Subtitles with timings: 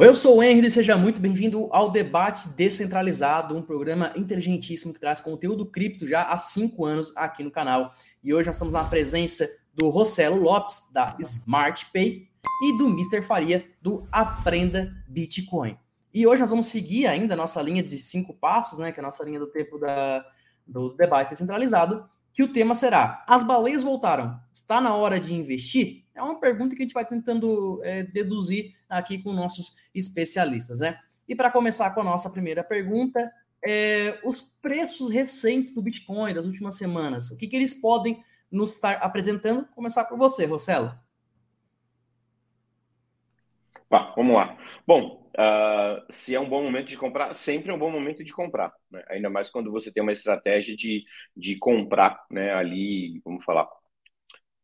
[0.00, 5.20] Eu sou o Henry seja muito bem-vindo ao Debate Descentralizado, um programa inteligentíssimo que traz
[5.20, 7.92] conteúdo cripto já há cinco anos aqui no canal.
[8.22, 12.28] E hoje nós estamos na presença do Rossello Lopes, da Smart Pay,
[12.62, 13.22] e do Mr.
[13.22, 15.76] Faria, do Aprenda Bitcoin.
[16.14, 19.02] E hoje nós vamos seguir ainda a nossa linha de cinco passos, né, que é
[19.02, 20.24] a nossa linha do tempo da,
[20.64, 26.04] do debate descentralizado, que o tema será: As baleias voltaram, está na hora de investir?
[26.18, 30.98] É uma pergunta que a gente vai tentando é, deduzir aqui com nossos especialistas, né?
[31.28, 33.30] E para começar com a nossa primeira pergunta,
[33.64, 38.74] é, os preços recentes do Bitcoin das últimas semanas, o que, que eles podem nos
[38.74, 39.60] estar apresentando?
[39.66, 40.92] Vou começar por você, Rossello.
[43.88, 44.58] Bah, vamos lá.
[44.86, 48.32] Bom, uh, se é um bom momento de comprar, sempre é um bom momento de
[48.32, 48.72] comprar.
[48.90, 49.02] Né?
[49.08, 51.04] Ainda mais quando você tem uma estratégia de,
[51.36, 53.68] de comprar né, ali, vamos falar,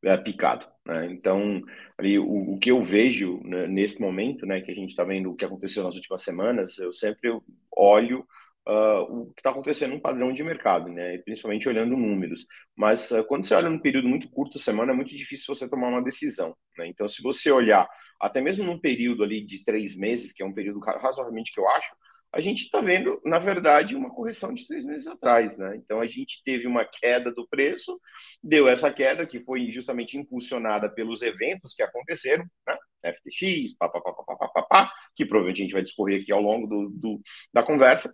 [0.04, 0.73] é, picado.
[0.86, 1.06] Né?
[1.12, 1.62] Então,
[1.96, 5.30] ali, o, o, que eu vejo né, nesse momento, né, que a gente está vendo
[5.30, 7.30] o que aconteceu nas últimas semanas, eu sempre
[7.74, 8.26] olho
[8.68, 12.46] uh, o que está acontecendo no padrão de mercado, né, principalmente olhando números.
[12.76, 15.88] Mas uh, quando você olha num período muito curto, semana, é muito difícil você tomar
[15.88, 16.54] uma decisão.
[16.76, 16.86] Né?
[16.88, 17.88] Então, se você olhar
[18.20, 21.68] até mesmo num período ali de três meses, que é um período razoavelmente que eu
[21.70, 21.94] acho,
[22.34, 25.76] a gente está vendo, na verdade, uma correção de três meses atrás, né?
[25.76, 28.00] Então a gente teve uma queda do preço,
[28.42, 32.76] deu essa queda que foi justamente impulsionada pelos eventos que aconteceram, né?
[33.04, 37.20] FTX, papapá, que provavelmente a gente vai discorrer aqui ao longo do, do
[37.52, 38.12] da conversa.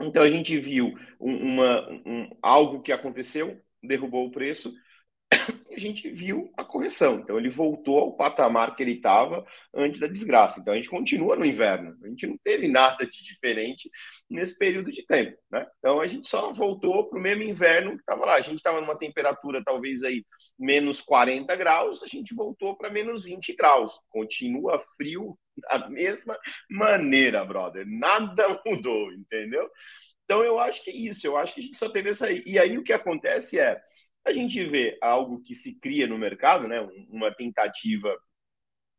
[0.00, 4.72] Então a gente viu uma, um, algo que aconteceu, derrubou o preço,
[5.74, 7.20] a gente viu a correção.
[7.20, 9.44] Então ele voltou ao patamar que ele estava
[9.74, 10.60] antes da desgraça.
[10.60, 11.96] Então a gente continua no inverno.
[12.02, 13.90] A gente não teve nada de diferente
[14.28, 15.66] nesse período de tempo, né?
[15.78, 18.34] Então a gente só voltou para o mesmo inverno que estava lá.
[18.34, 20.24] A gente estava numa temperatura talvez aí
[20.58, 23.92] menos 40 graus, a gente voltou para menos 20 graus.
[24.10, 26.38] Continua frio da mesma
[26.70, 27.86] maneira, brother.
[27.86, 29.70] Nada mudou, entendeu?
[30.24, 31.26] Então eu acho que é isso.
[31.26, 32.30] Eu acho que a gente só teve essa.
[32.30, 33.78] E aí o que acontece é
[34.24, 38.16] a gente vê algo que se cria no mercado, né, uma tentativa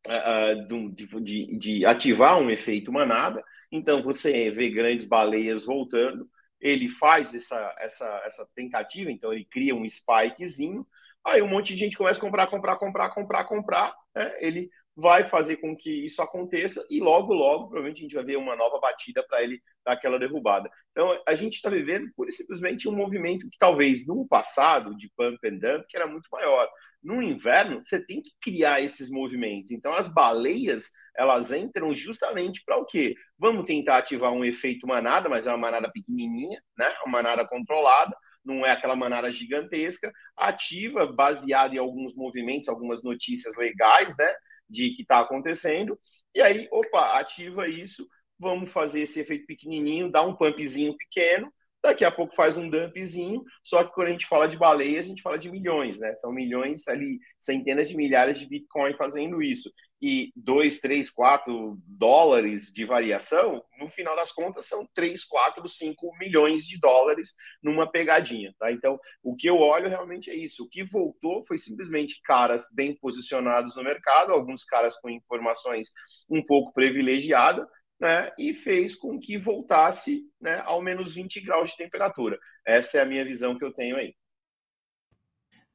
[0.07, 3.43] uh, de, de, de, ativar um efeito manada.
[3.71, 6.29] Então, você vê grandes baleias voltando,
[6.59, 10.85] ele faz essa, essa, essa tentativa, então ele cria um spikezinho,
[11.23, 14.33] aí um monte de gente começa a comprar, comprar, comprar, comprar, comprar, né?
[14.39, 18.37] ele vai fazer com que isso aconteça e logo, logo, provavelmente a gente vai ver
[18.37, 20.69] uma nova batida para ele dar aquela derrubada.
[20.91, 25.11] Então, a gente está vivendo pura e simplesmente um movimento que talvez no passado, de
[25.15, 26.69] pump and dump, que era muito maior.
[27.01, 29.71] No inverno, você tem que criar esses movimentos.
[29.71, 33.15] Então, as baleias, elas entram justamente para o quê?
[33.37, 36.89] Vamos tentar ativar um efeito manada, mas é uma manada pequenininha, né?
[37.05, 43.55] uma manada controlada, não é aquela manada gigantesca, ativa, baseada em alguns movimentos, algumas notícias
[43.55, 44.33] legais, né?
[44.69, 45.99] de que está acontecendo,
[46.33, 48.07] e aí, opa, ativa isso,
[48.43, 51.51] vamos fazer esse efeito pequenininho, dá um pumpzinho pequeno,
[51.83, 55.03] daqui a pouco faz um dumpzinho, só que quando a gente fala de baleia, a
[55.03, 56.15] gente fala de milhões, né?
[56.15, 59.69] São milhões ali, centenas de milhares de Bitcoin fazendo isso.
[60.01, 66.17] E 2, 3, 4 dólares de variação, no final das contas, são 3, 4, 5
[66.17, 68.71] milhões de dólares numa pegadinha, tá?
[68.71, 70.63] Então, o que eu olho realmente é isso.
[70.63, 75.91] O que voltou foi simplesmente caras bem posicionados no mercado, alguns caras com informações
[76.29, 77.65] um pouco privilegiadas,
[78.03, 82.37] né, e fez com que voltasse né, ao menos 20 graus de temperatura.
[82.65, 84.13] Essa é a minha visão que eu tenho aí.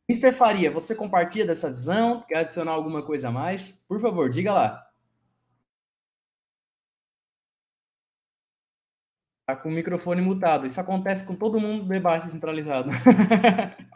[0.07, 0.33] Mr.
[0.33, 2.23] Faria, você compartilha dessa visão?
[2.29, 3.83] Quer adicionar alguma coisa a mais?
[3.89, 4.87] Por favor, diga lá.
[9.47, 10.67] Tá com o microfone mutado.
[10.67, 12.91] Isso acontece com todo mundo do debate centralizado.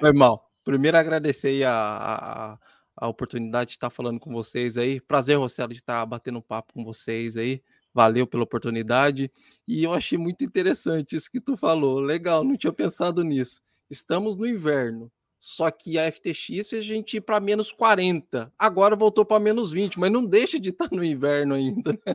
[0.01, 0.51] Foi mal.
[0.65, 2.59] Primeiro agradecer a, a,
[2.97, 5.03] a, oportunidade de estar falando com vocês aí.
[5.03, 7.63] Prazer, Rossello, de estar batendo um papo com vocês aí.
[7.95, 9.31] Valeu pela oportunidade.
[9.67, 12.01] E eu achei muito interessante isso que tu falou.
[12.01, 13.61] Legal, não tinha pensado nisso.
[13.91, 15.11] Estamos no inverno.
[15.39, 18.53] Só que a FTX fez a gente ir para menos 40.
[18.57, 21.93] Agora voltou para menos 20, mas não deixa de estar no inverno ainda.
[21.93, 22.15] Né?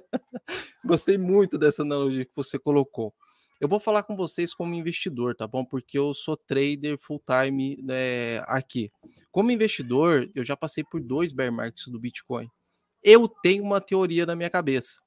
[0.86, 3.14] Gostei muito dessa analogia que você colocou.
[3.60, 5.66] Eu vou falar com vocês como investidor, tá bom?
[5.66, 8.90] Porque eu sou trader full time né, aqui.
[9.30, 12.48] Como investidor, eu já passei por dois bear markets do Bitcoin.
[13.04, 15.02] Eu tenho uma teoria na minha cabeça.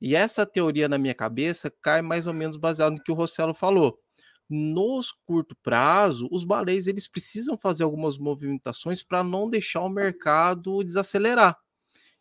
[0.00, 3.54] E essa teoria na minha cabeça cai mais ou menos baseado no que o Rossello
[3.54, 3.98] falou.
[4.48, 10.82] Nos curto prazo, os baleios eles precisam fazer algumas movimentações para não deixar o mercado
[10.82, 11.58] desacelerar.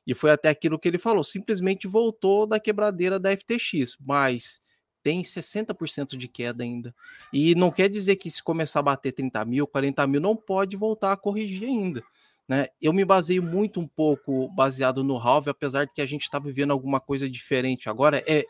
[0.05, 4.61] E foi até aquilo que ele falou, simplesmente voltou da quebradeira da FTX, mas
[5.03, 6.93] tem 60% de queda ainda.
[7.31, 10.75] E não quer dizer que se começar a bater 30 mil, 40 mil, não pode
[10.75, 12.03] voltar a corrigir ainda.
[12.47, 12.67] Né?
[12.81, 16.39] Eu me baseio muito um pouco baseado no Halve, apesar de que a gente está
[16.39, 18.23] vivendo alguma coisa diferente agora.
[18.25, 18.45] É,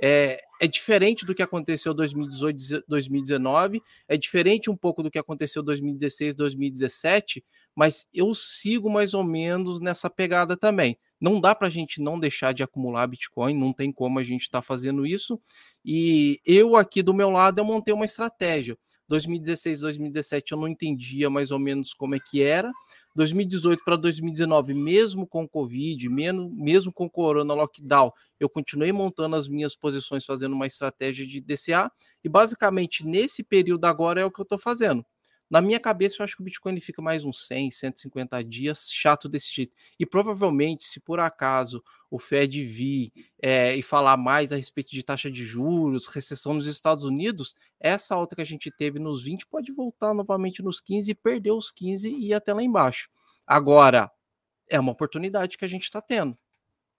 [0.00, 5.18] é, é diferente do que aconteceu em 2018, 2019, é diferente um pouco do que
[5.18, 7.44] aconteceu em 2016, 2017,
[7.74, 10.98] mas eu sigo mais ou menos nessa pegada também.
[11.20, 14.42] Não dá para a gente não deixar de acumular Bitcoin, não tem como a gente
[14.42, 15.40] estar tá fazendo isso.
[15.84, 18.76] E eu aqui do meu lado eu montei uma estratégia.
[19.06, 22.72] 2016, 2017 eu não entendia mais ou menos como é que era.
[23.14, 28.10] 2018 para 2019, mesmo com Covid, mesmo, mesmo com Corona Lockdown,
[28.40, 31.90] eu continuei montando as minhas posições, fazendo uma estratégia de DCA.
[32.24, 35.04] E basicamente nesse período agora é o que eu estou fazendo.
[35.52, 39.28] Na minha cabeça, eu acho que o Bitcoin fica mais uns 100, 150 dias chato
[39.28, 39.76] desse jeito.
[40.00, 45.02] E provavelmente, se por acaso o Fed vir é, e falar mais a respeito de
[45.02, 49.46] taxa de juros, recessão nos Estados Unidos, essa alta que a gente teve nos 20
[49.46, 53.10] pode voltar novamente nos 15 e perder os 15 e ir até lá embaixo.
[53.46, 54.10] Agora,
[54.70, 56.34] é uma oportunidade que a gente está tendo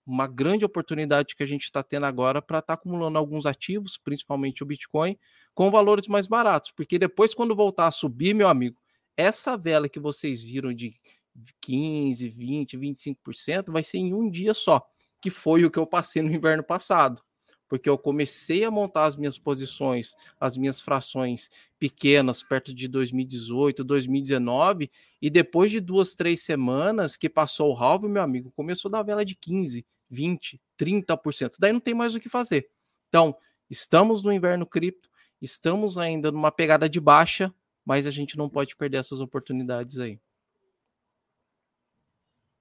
[0.06, 3.96] uma grande oportunidade que a gente está tendo agora para estar tá acumulando alguns ativos,
[3.96, 5.18] principalmente o Bitcoin,
[5.54, 6.72] com valores mais baratos.
[6.72, 8.76] Porque depois, quando voltar a subir, meu amigo,
[9.16, 10.92] essa vela que vocês viram de
[11.60, 14.84] 15, 20, 25% vai ser em um dia só,
[15.20, 17.22] que foi o que eu passei no inverno passado.
[17.68, 23.82] Porque eu comecei a montar as minhas posições, as minhas frações pequenas, perto de 2018,
[23.82, 24.90] 2019,
[25.20, 29.02] e depois de duas, três semanas que passou o halve, meu amigo, começou a dar
[29.02, 31.56] vela de 15, 20, 30%.
[31.58, 32.68] Daí não tem mais o que fazer.
[33.08, 33.36] Então,
[33.70, 35.08] estamos no inverno cripto,
[35.40, 37.52] estamos ainda numa pegada de baixa,
[37.84, 40.18] mas a gente não pode perder essas oportunidades aí.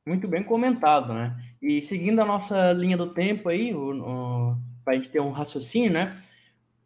[0.05, 1.33] Muito bem comentado, né?
[1.61, 3.73] E seguindo a nossa linha do tempo aí,
[4.83, 6.17] para a gente ter um raciocínio, né?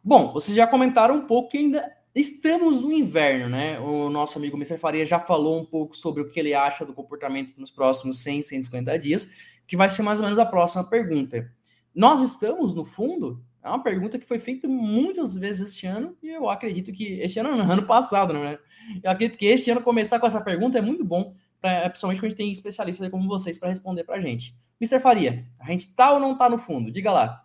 [0.02, 1.84] Bom, vocês já comentaram um pouco que ainda
[2.14, 3.78] estamos no inverno, né?
[3.80, 4.78] O nosso amigo Mr.
[4.78, 8.42] Faria já falou um pouco sobre o que ele acha do comportamento nos próximos 100,
[8.42, 9.32] 150 dias
[9.66, 11.52] que vai ser mais ou menos a próxima pergunta.
[11.94, 13.44] Nós estamos no fundo?
[13.62, 17.38] É uma pergunta que foi feita muitas vezes este ano e eu acredito que este
[17.38, 18.58] ano, ano passado, não é?
[19.02, 22.26] Eu acredito que este ano começar com essa pergunta é muito bom, pra, principalmente quando
[22.26, 24.56] a gente tem especialistas como vocês para responder para a gente.
[24.80, 25.00] Mr.
[25.00, 26.90] Faria, a gente tá ou não tá no fundo?
[26.90, 27.44] Diga lá.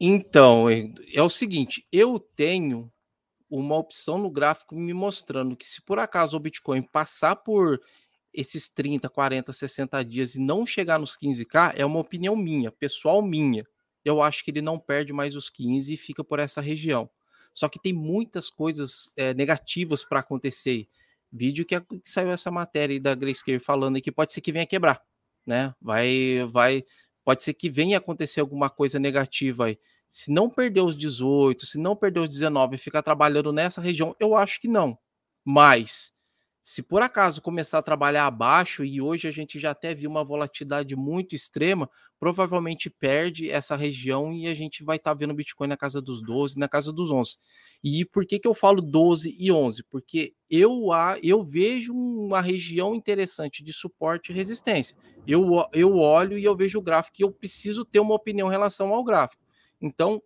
[0.00, 2.90] Então, é o seguinte, eu tenho
[3.50, 7.80] uma opção no gráfico me mostrando que se por acaso o Bitcoin passar por
[8.32, 13.20] esses 30, 40, 60 dias e não chegar nos 15k é uma opinião minha, pessoal
[13.20, 13.66] minha.
[14.04, 17.10] Eu acho que ele não perde mais os 15 e fica por essa região.
[17.52, 20.88] Só que tem muitas coisas é, negativas para acontecer.
[21.30, 24.66] Vídeo que, que, saiu essa matéria aí da Grayscale falando que pode ser que venha
[24.66, 25.02] quebrar,
[25.44, 25.74] né?
[25.80, 26.84] Vai, vai,
[27.24, 29.78] pode ser que venha acontecer alguma coisa negativa aí.
[30.10, 34.14] Se não perder os 18, se não perder os 19 e ficar trabalhando nessa região,
[34.18, 34.98] eu acho que não.
[35.44, 36.12] Mas
[36.70, 40.22] se por acaso começar a trabalhar abaixo, e hoje a gente já até viu uma
[40.22, 45.66] volatilidade muito extrema, provavelmente perde essa região e a gente vai estar tá vendo Bitcoin
[45.66, 47.38] na casa dos 12, na casa dos 11.
[47.82, 49.82] E por que, que eu falo 12 e 11?
[49.90, 50.90] Porque eu,
[51.24, 54.96] eu vejo uma região interessante de suporte e resistência.
[55.26, 58.52] Eu, eu olho e eu vejo o gráfico e eu preciso ter uma opinião em
[58.52, 59.42] relação ao gráfico.
[59.82, 60.22] Então,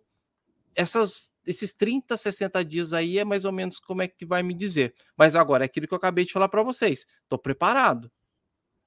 [0.75, 4.53] essas esses 30, 60 dias aí é mais ou menos como é que vai me
[4.53, 4.93] dizer.
[5.15, 7.05] Mas agora, é aquilo que eu acabei de falar para vocês.
[7.23, 8.11] Estou preparado.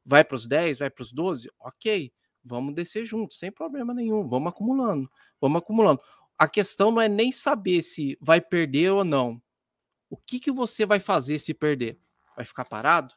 [0.04, 1.50] Vai para os 10, vai para os 12?
[1.58, 2.12] Ok.
[2.44, 4.26] Vamos descer juntos, sem problema nenhum.
[4.26, 5.10] Vamos acumulando.
[5.40, 6.00] Vamos acumulando.
[6.38, 9.40] A questão não é nem saber se vai perder ou não.
[10.08, 11.98] O que, que você vai fazer se perder?
[12.34, 13.14] Vai ficar parado?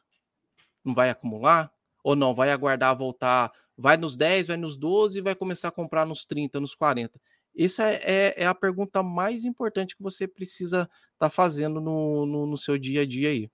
[0.84, 1.72] Não vai acumular?
[2.04, 2.34] Ou não?
[2.34, 3.52] Vai aguardar voltar?
[3.76, 7.18] Vai nos 10, vai nos 12 e vai começar a comprar nos 30, nos 40.
[7.56, 12.26] Essa é, é, é, a pergunta mais importante que você precisa estar tá fazendo no,
[12.26, 13.50] no, no, seu dia a dia aí.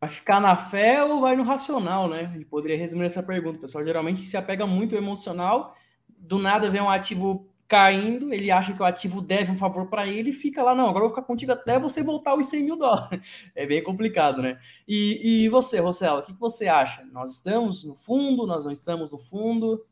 [0.00, 2.32] Vai ficar na fé ou vai no racional, né?
[2.34, 3.58] Ele poderia resumir essa pergunta.
[3.58, 5.76] Pessoal geralmente se apega muito ao emocional,
[6.08, 10.06] do nada vem um ativo caindo, ele acha que o ativo deve um favor para
[10.06, 12.64] ele e fica lá, não, agora eu vou ficar contigo até você voltar os 100
[12.64, 13.20] mil dólares.
[13.54, 14.58] É bem complicado, né?
[14.86, 17.04] E, e você, Rossella, o que, que você acha?
[17.12, 19.84] Nós estamos no fundo, nós não estamos no fundo?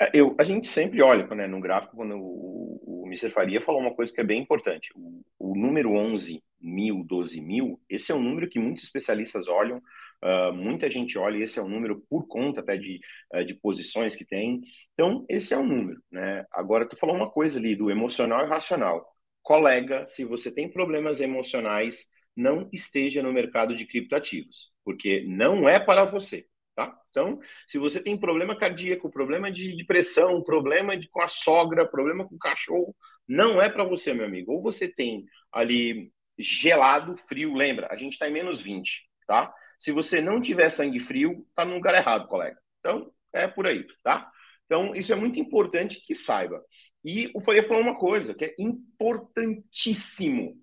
[0.00, 3.30] É, eu, a gente sempre olha né, no gráfico, quando o, o Mr.
[3.30, 4.90] Faria falou uma coisa que é bem importante.
[4.94, 9.78] O, o número 11 mil, 12 mil, esse é um número que muitos especialistas olham,
[9.78, 13.00] uh, muita gente olha, esse é um número por conta até de,
[13.34, 14.60] uh, de posições que tem.
[14.92, 16.00] Então, esse é um número.
[16.10, 16.44] Né?
[16.52, 19.06] Agora, tu falou uma coisa ali do emocional e racional.
[19.42, 25.80] Colega, se você tem problemas emocionais, não esteja no mercado de criptoativos, porque não é
[25.80, 26.46] para você.
[26.76, 26.94] Tá?
[27.08, 31.88] Então, se você tem problema cardíaco, problema de, de pressão, problema de, com a sogra,
[31.88, 32.94] problema com o cachorro,
[33.26, 34.52] não é para você, meu amigo.
[34.52, 39.54] Ou você tem ali gelado, frio, lembra, a gente está em menos 20, tá?
[39.78, 42.60] Se você não tiver sangue frio, tá no lugar errado, colega.
[42.80, 44.30] Então, é por aí, tá?
[44.66, 46.62] Então, isso é muito importante que saiba.
[47.02, 50.60] E o Faria falou uma coisa que é importantíssimo.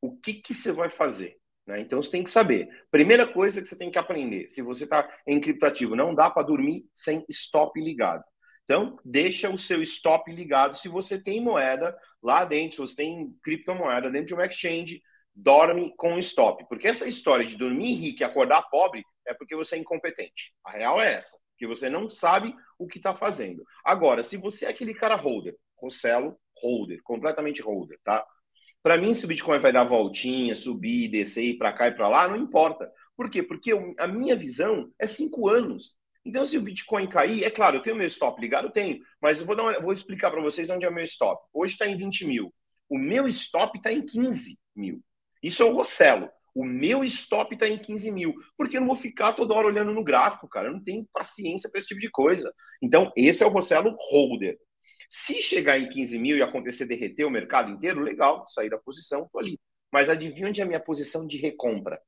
[0.00, 1.36] O que, que você vai fazer?
[1.66, 1.80] Né?
[1.80, 2.68] Então, você tem que saber.
[2.90, 6.46] Primeira coisa que você tem que aprender: se você está em criptativo, não dá para
[6.46, 8.24] dormir sem stop ligado.
[8.64, 10.78] Então, deixa o seu stop ligado.
[10.78, 15.02] Se você tem moeda lá dentro, se você tem criptomoeda dentro de uma exchange,
[15.34, 16.64] dorme com stop.
[16.68, 20.54] Porque essa história de dormir rico e acordar pobre é porque você é incompetente.
[20.64, 23.62] A real é essa que você não sabe o que está fazendo.
[23.84, 28.24] Agora, se você é aquele cara holder, Rossello, holder, completamente holder, tá?
[28.82, 32.08] Para mim, se o Bitcoin vai dar voltinha, subir, descer, ir para cá e para
[32.08, 32.90] lá, não importa.
[33.16, 33.42] Por quê?
[33.42, 35.96] Porque a minha visão é cinco anos.
[36.24, 39.46] Então, se o Bitcoin cair, é claro, eu tenho meu stop ligado, tenho, mas eu
[39.46, 41.40] vou, uma, vou explicar para vocês onde é meu stop.
[41.52, 42.54] Hoje está em 20 mil.
[42.88, 45.00] O meu stop está em 15 mil.
[45.42, 46.28] Isso é o Rossello.
[46.54, 48.34] O meu stop está em 15 mil.
[48.56, 50.68] Porque eu não vou ficar toda hora olhando no gráfico, cara.
[50.68, 52.52] Eu não tenho paciência para esse tipo de coisa.
[52.82, 54.58] Então, esse é o Rossello Holder.
[55.14, 59.28] Se chegar em 15 mil e acontecer derreter o mercado inteiro, legal, sair da posição,
[59.30, 59.60] tô ali.
[59.92, 62.00] Mas adivinha onde é a minha posição de recompra?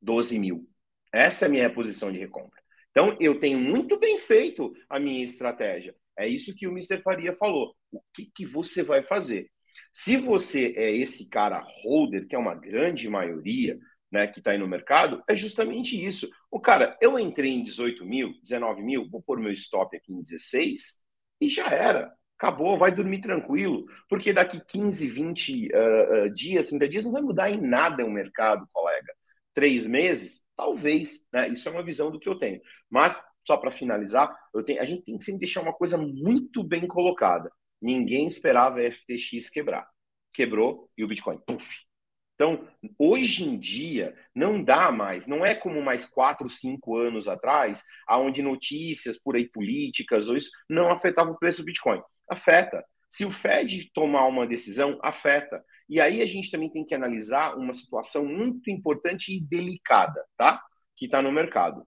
[0.00, 0.70] 12 mil.
[1.12, 2.62] Essa é a minha posição de recompra.
[2.92, 5.92] Então, eu tenho muito bem feito a minha estratégia.
[6.16, 7.02] É isso que o Mr.
[7.02, 7.74] Faria falou.
[7.90, 9.50] O que, que você vai fazer?
[9.92, 13.76] Se você é esse cara holder, que é uma grande maioria,
[14.08, 16.30] né, que está aí no mercado, é justamente isso.
[16.48, 20.22] O cara, eu entrei em 18 mil, 19 mil, vou pôr meu stop aqui em
[20.22, 21.00] 16
[21.40, 22.21] e já era.
[22.42, 27.22] Acabou, vai dormir tranquilo, porque daqui 15, 20 uh, uh, dias, 30 dias, não vai
[27.22, 29.14] mudar em nada o mercado, colega.
[29.54, 31.48] Três meses, talvez, né?
[31.50, 32.60] Isso é uma visão do que eu tenho.
[32.90, 36.84] Mas, só para finalizar, tenho, a gente tem que sempre deixar uma coisa muito bem
[36.84, 37.48] colocada.
[37.80, 39.86] Ninguém esperava a FTX quebrar.
[40.32, 41.84] Quebrou e o Bitcoin, puf,
[42.42, 42.66] então,
[42.98, 48.42] hoje em dia, não dá mais, não é como mais quatro, cinco anos atrás, aonde
[48.42, 52.02] notícias por aí políticas ou isso não afetavam o preço do Bitcoin.
[52.28, 52.84] Afeta.
[53.08, 55.62] Se o Fed tomar uma decisão, afeta.
[55.88, 60.60] E aí a gente também tem que analisar uma situação muito importante e delicada, tá?
[60.96, 61.86] Que está no mercado.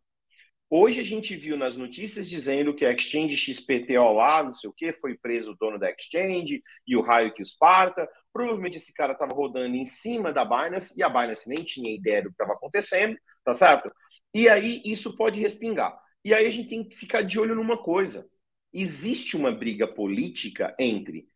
[0.70, 4.74] Hoje a gente viu nas notícias dizendo que a Exchange XPTO lá, não sei o
[4.74, 8.10] que, foi preso o dono da Exchange e o raio que esparta.
[8.34, 12.24] Provavelmente esse cara estava rodando em cima da Binance e a Binance nem tinha ideia
[12.24, 13.92] do que estava acontecendo, tá certo?
[14.34, 15.98] E aí isso pode respingar.
[16.24, 18.28] E aí a gente tem que ficar de olho numa coisa.
[18.74, 21.28] Existe uma briga política entre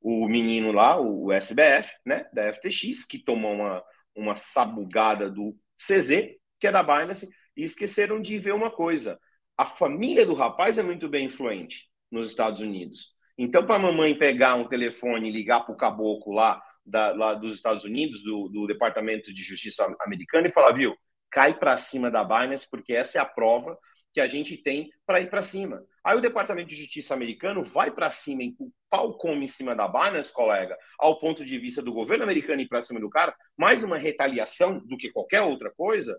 [0.00, 3.84] o menino lá, o SBF, né, da FTX, que tomou uma,
[4.16, 9.18] uma sabugada do CZ, que é da Binance, e esqueceram de ver uma coisa.
[9.56, 13.12] A família do rapaz é muito bem influente nos Estados Unidos.
[13.36, 17.34] Então, para a mamãe pegar um telefone e ligar para o caboclo lá, da, lá
[17.34, 20.96] dos Estados Unidos, do, do, Departamento de Justiça americano, e falar, viu,
[21.30, 23.76] cai para cima da Binance, porque essa é a prova
[24.12, 25.84] que a gente tem para ir para cima.
[26.02, 29.86] Aí o Departamento de Justiça americano vai para cima, o pau come em cima da
[29.86, 33.82] Binance, colega, ao ponto de vista do governo americano ir para cima do cara, mais
[33.82, 36.18] uma retaliação do que qualquer outra coisa.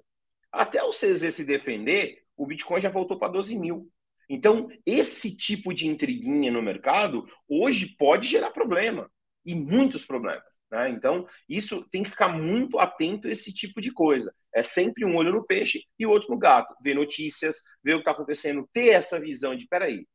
[0.51, 3.91] Até o CZ se defender, o Bitcoin já voltou para 12 mil.
[4.29, 9.10] Então, esse tipo de intriguinha no mercado hoje pode gerar problema
[9.46, 10.60] e muitos problemas.
[10.72, 10.89] Né?
[10.89, 14.34] Então, isso tem que ficar muito atento a esse tipo de coisa.
[14.53, 16.75] É sempre um olho no peixe e o outro no gato.
[16.84, 20.06] Ver notícias, ver o que está acontecendo, ter essa visão de: peraí,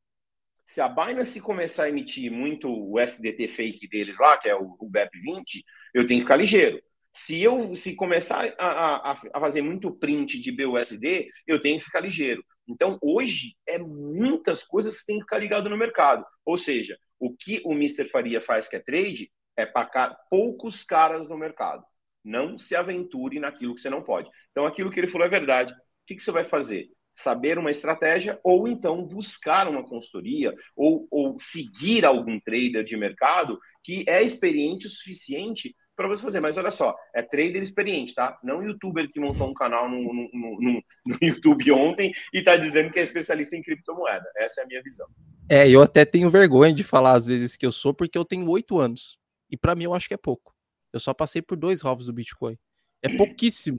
[0.64, 4.78] se a Binance começar a emitir muito o SDT fake deles lá, que é o
[4.90, 5.62] BEP20,
[5.92, 6.80] eu tenho que ficar ligeiro.
[7.14, 11.85] Se eu se começar a, a, a fazer muito print de BUSD, eu tenho que
[11.85, 12.44] ficar ligeiro.
[12.68, 16.25] Então, hoje, é muitas coisas que tem que ficar ligado no mercado.
[16.44, 18.06] Ou seja, o que o Mr.
[18.06, 21.85] Faria faz que é trade é para poucos caras no mercado.
[22.25, 24.28] Não se aventure naquilo que você não pode.
[24.50, 25.73] Então, aquilo que ele falou é verdade.
[25.73, 26.88] O que, que você vai fazer?
[27.14, 33.56] Saber uma estratégia ou então buscar uma consultoria ou, ou seguir algum trader de mercado
[33.85, 36.40] que é experiente o suficiente para você fazer.
[36.40, 38.38] Mas olha só, é trader experiente, tá?
[38.42, 42.90] Não youtuber que montou um canal no, no, no, no YouTube ontem e está dizendo
[42.90, 44.26] que é especialista em criptomoeda.
[44.36, 45.06] Essa é a minha visão.
[45.48, 48.48] É, eu até tenho vergonha de falar às vezes que eu sou, porque eu tenho
[48.48, 49.18] oito anos.
[49.50, 50.54] E para mim eu acho que é pouco.
[50.92, 52.58] Eu só passei por dois rovos do Bitcoin.
[53.02, 53.78] É pouquíssimo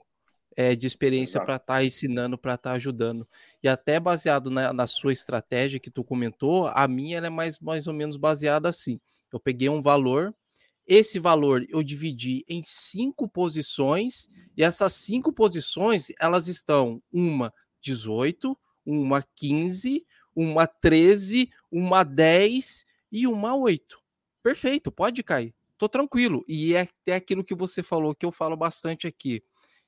[0.55, 3.27] é, de experiência para estar tá ensinando, para estar tá ajudando.
[3.61, 7.87] E até baseado na, na, sua estratégia que tu comentou, a minha é mais, mais
[7.87, 8.99] ou menos baseada assim.
[9.31, 10.33] Eu peguei um valor
[10.87, 18.57] esse valor eu dividi em cinco posições e essas cinco posições elas estão uma 18,
[18.85, 23.99] uma 15, uma 13, uma 10 e uma 8.
[24.43, 25.55] Perfeito, pode cair.
[25.77, 26.43] Tô tranquilo.
[26.47, 29.43] E é, é aquilo que você falou que eu falo bastante aqui.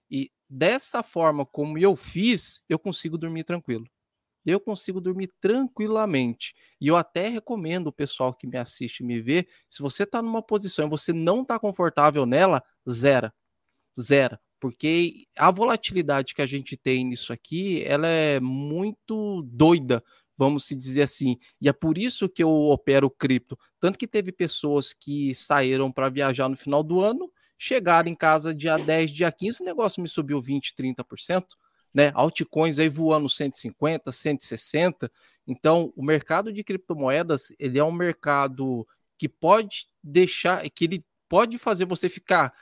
[0.09, 3.85] E dessa forma como eu fiz, eu consigo dormir tranquilo.
[4.51, 6.53] Eu consigo dormir tranquilamente.
[6.79, 10.41] E eu até recomendo o pessoal que me assiste me ver, se você está numa
[10.41, 13.33] posição e você não está confortável nela, zera.
[13.99, 14.39] Zera.
[14.59, 20.03] Porque a volatilidade que a gente tem nisso aqui, ela é muito doida,
[20.35, 21.37] vamos se dizer assim.
[21.61, 23.57] E é por isso que eu opero cripto.
[23.79, 28.53] Tanto que teve pessoas que saíram para viajar no final do ano Chegaram em casa
[28.53, 31.43] dia 10, dia 15, o negócio me subiu 20, 30%,
[31.97, 32.11] né?
[32.13, 35.11] Altcoins aí voando 150, 160.
[35.47, 38.87] Então, o mercado de criptomoedas, ele é um mercado
[39.17, 42.53] que pode deixar, que ele pode fazer você ficar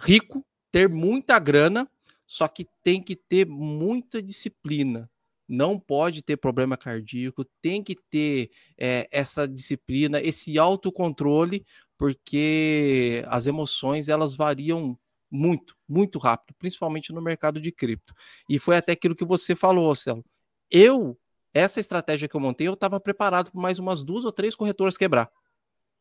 [0.00, 1.88] rico, ter muita grana,
[2.26, 5.08] só que tem que ter muita disciplina.
[5.48, 11.64] Não pode ter problema cardíaco, tem que ter é, essa disciplina, esse autocontrole,
[11.96, 14.98] porque as emoções elas variam
[15.36, 18.14] muito, muito rápido, principalmente no mercado de cripto.
[18.48, 20.24] E foi até aquilo que você falou, Celo.
[20.70, 21.18] Eu,
[21.52, 24.96] essa estratégia que eu montei, eu estava preparado para mais umas duas ou três corretoras
[24.96, 25.30] quebrar.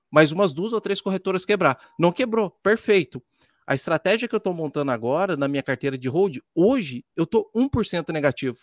[0.10, 1.78] Mais umas duas ou três corretoras quebrar.
[2.00, 3.22] Não quebrou, perfeito.
[3.68, 7.52] A estratégia que eu estou montando agora na minha carteira de hold, hoje eu estou
[7.56, 8.60] 1% negativo.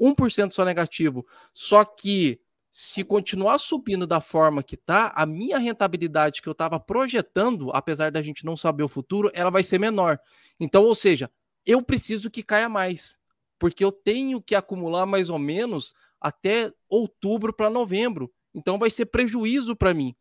[0.00, 1.26] 1% só negativo.
[1.52, 2.40] Só que
[2.70, 8.12] se continuar subindo da forma que tá, a minha rentabilidade que eu estava projetando, apesar
[8.12, 10.20] da gente não saber o futuro, ela vai ser menor.
[10.58, 11.30] Então, ou seja,
[11.66, 13.18] eu preciso que caia mais,
[13.58, 18.32] porque eu tenho que acumular mais ou menos até outubro para novembro.
[18.54, 20.14] Então vai ser prejuízo para mim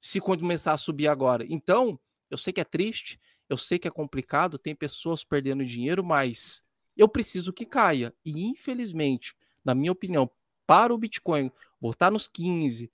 [0.00, 1.46] se começar a subir agora.
[1.48, 1.98] Então,
[2.30, 6.64] eu sei que é triste, eu sei que é complicado, tem pessoas perdendo dinheiro, mas
[6.94, 8.14] eu preciso que caia.
[8.24, 10.30] E infelizmente, na minha opinião,
[10.66, 11.50] para o Bitcoin
[11.80, 12.90] voltar nos 15,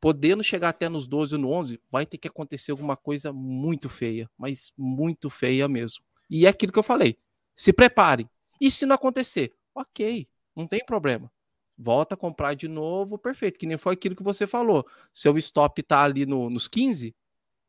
[0.00, 3.88] podendo chegar até nos 12 ou no 11, vai ter que acontecer alguma coisa muito
[3.88, 6.04] feia, mas muito feia mesmo.
[6.28, 7.18] E é aquilo que eu falei.
[7.54, 8.28] Se preparem.
[8.60, 11.30] E se não acontecer, ok, não tem problema.
[11.76, 13.58] Volta a comprar de novo, perfeito.
[13.58, 14.86] Que nem foi aquilo que você falou.
[15.12, 17.14] Seu stop tá ali no, nos 15,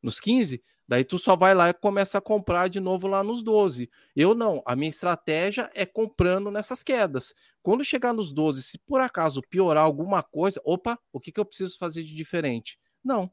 [0.02, 3.42] nos 15, Daí tu só vai lá e começa a comprar de novo lá nos
[3.42, 3.90] 12.
[4.14, 7.34] Eu não, a minha estratégia é comprando nessas quedas.
[7.64, 11.46] Quando chegar nos 12, se por acaso piorar alguma coisa, opa, o que, que eu
[11.46, 12.78] preciso fazer de diferente?
[13.02, 13.32] Não.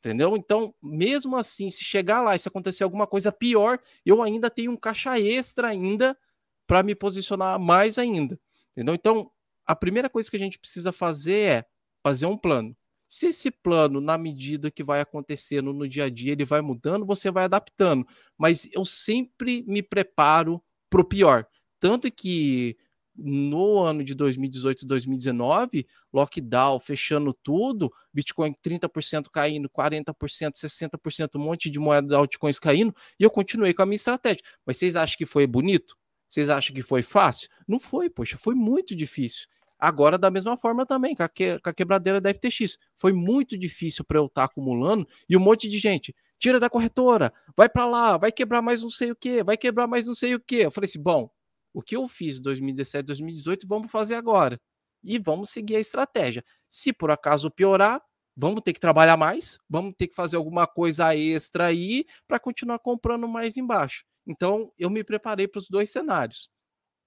[0.00, 0.36] Entendeu?
[0.36, 4.72] Então, mesmo assim, se chegar lá e se acontecer alguma coisa pior, eu ainda tenho
[4.72, 6.18] um caixa extra ainda
[6.66, 8.36] para me posicionar mais ainda.
[8.72, 8.96] Entendeu?
[8.96, 9.30] Então,
[9.64, 11.64] a primeira coisa que a gente precisa fazer é
[12.02, 12.76] fazer um plano.
[13.10, 17.04] Se esse plano, na medida que vai acontecendo no dia a dia, ele vai mudando,
[17.04, 18.06] você vai adaptando.
[18.38, 21.44] Mas eu sempre me preparo para o pior.
[21.80, 22.76] Tanto que
[23.16, 30.14] no ano de 2018 e 2019, lockdown, fechando tudo, Bitcoin 30% caindo, 40%,
[30.54, 34.44] 60%, um monte de moedas altcoins caindo, e eu continuei com a minha estratégia.
[34.64, 35.96] Mas vocês acham que foi bonito?
[36.28, 37.48] Vocês acham que foi fácil?
[37.66, 39.48] Não foi, poxa, foi muito difícil.
[39.80, 42.78] Agora, da mesma forma também, com a, que, com a quebradeira da FTX.
[42.94, 46.14] Foi muito difícil para eu estar tá acumulando e um monte de gente.
[46.38, 49.86] Tira da corretora, vai para lá, vai quebrar mais não sei o que, vai quebrar
[49.86, 50.56] mais não sei o que.
[50.56, 51.30] Eu falei assim: bom,
[51.72, 54.60] o que eu fiz em 2017, 2018, vamos fazer agora.
[55.02, 56.44] E vamos seguir a estratégia.
[56.68, 58.02] Se por acaso piorar,
[58.36, 62.78] vamos ter que trabalhar mais, vamos ter que fazer alguma coisa extra aí para continuar
[62.78, 64.04] comprando mais embaixo.
[64.26, 66.50] Então, eu me preparei para os dois cenários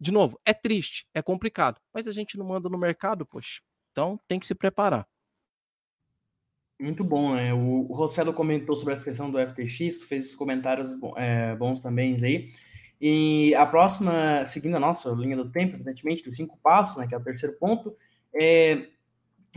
[0.04, 3.62] de novo, é triste, é complicado, mas a gente não manda no mercado, poxa.
[3.92, 5.08] Então tem que se preparar.
[6.82, 7.54] Muito bom, né?
[7.54, 12.52] O, Rossello comentou sobre a questão do FTX, fez comentários é, bons também aí.
[13.00, 17.16] E a próxima, seguindo a nossa linha do tempo, evidentemente, dos cinco passos, né, que
[17.16, 17.96] é o terceiro ponto,
[18.36, 18.90] é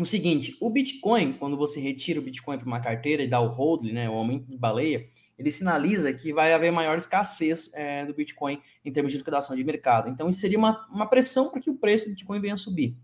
[0.02, 3.48] o seguinte: o Bitcoin, quando você retira o Bitcoin para uma carteira e dá o
[3.48, 5.06] hold, né, o aumento de baleia,
[5.38, 9.64] ele sinaliza que vai haver maior escassez é, do Bitcoin em termos de liquidação de
[9.64, 10.08] mercado.
[10.08, 12.96] Então, isso seria uma, uma pressão para que o preço do Bitcoin venha a subir.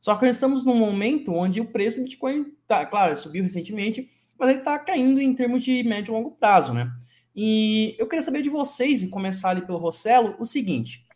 [0.00, 4.08] Só que nós estamos num momento onde o preço do Bitcoin, tá, claro, subiu recentemente,
[4.38, 6.90] mas ele está caindo em termos de médio e longo prazo, né?
[7.34, 11.06] E eu queria saber de vocês, e começar ali pelo Rossello, o seguinte: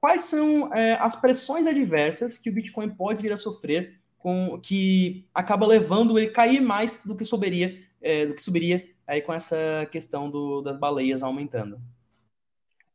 [0.00, 5.26] quais são é, as pressões adversas que o Bitcoin pode vir a sofrer, com que
[5.34, 9.32] acaba levando ele a cair mais do que subiria, é, do que subiria aí com
[9.32, 11.80] essa questão do, das baleias aumentando?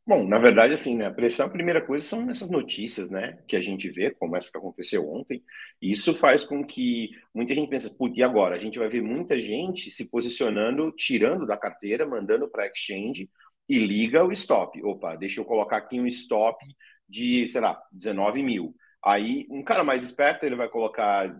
[0.06, 3.54] Bom, na verdade, assim, né, a pressão, a primeira coisa são essas notícias, né, que
[3.54, 5.44] a gente vê, como essa que aconteceu ontem,
[5.82, 8.56] e isso faz com que muita gente pense, e agora?
[8.56, 13.28] A gente vai ver muita gente se posicionando, tirando da carteira, mandando para exchange
[13.68, 14.82] e liga o stop.
[14.82, 16.64] Opa, deixa eu colocar aqui um stop
[17.06, 18.74] de, sei lá, 19 mil.
[19.04, 21.34] Aí, um cara mais esperto, ele vai colocar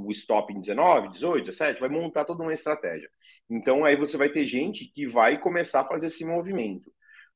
[0.00, 3.08] o stop em 19, 18, 17, vai montar toda uma estratégia.
[3.48, 6.90] Então, aí você vai ter gente que vai começar a fazer esse movimento.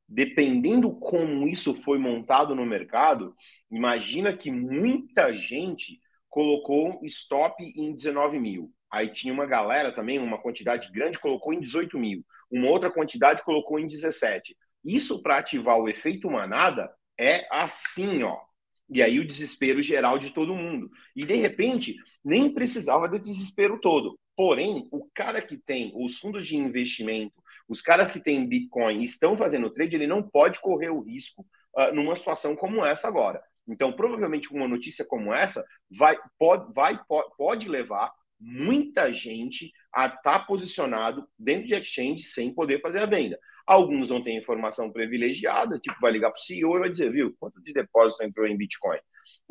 [0.08, 3.34] dependendo como isso foi montado no mercado,
[3.70, 8.72] imagina que muita gente colocou stop em 19 mil.
[8.90, 12.24] Aí tinha uma galera também, uma quantidade grande, colocou em 18 mil.
[12.50, 14.56] Uma outra quantidade colocou em 17.
[14.84, 18.36] Isso para ativar o efeito manada é assim, ó.
[18.90, 20.90] E aí o desespero geral de todo mundo.
[21.14, 24.18] E de repente, nem precisava desse desespero todo.
[24.36, 27.34] Porém, o cara que tem os fundos de investimento,
[27.68, 31.46] os caras que têm Bitcoin e estão fazendo trade, ele não pode correr o risco
[31.76, 33.40] uh, numa situação como essa agora.
[33.68, 35.64] Então, provavelmente, uma notícia como essa
[35.96, 36.98] vai, pode, vai,
[37.38, 43.06] pode levar muita gente a estar tá posicionado dentro de exchange sem poder fazer a
[43.06, 43.38] venda.
[43.70, 47.32] Alguns não têm informação privilegiada, tipo, vai ligar para o CEO e vai dizer, viu,
[47.38, 48.98] quanto de depósito entrou em Bitcoin?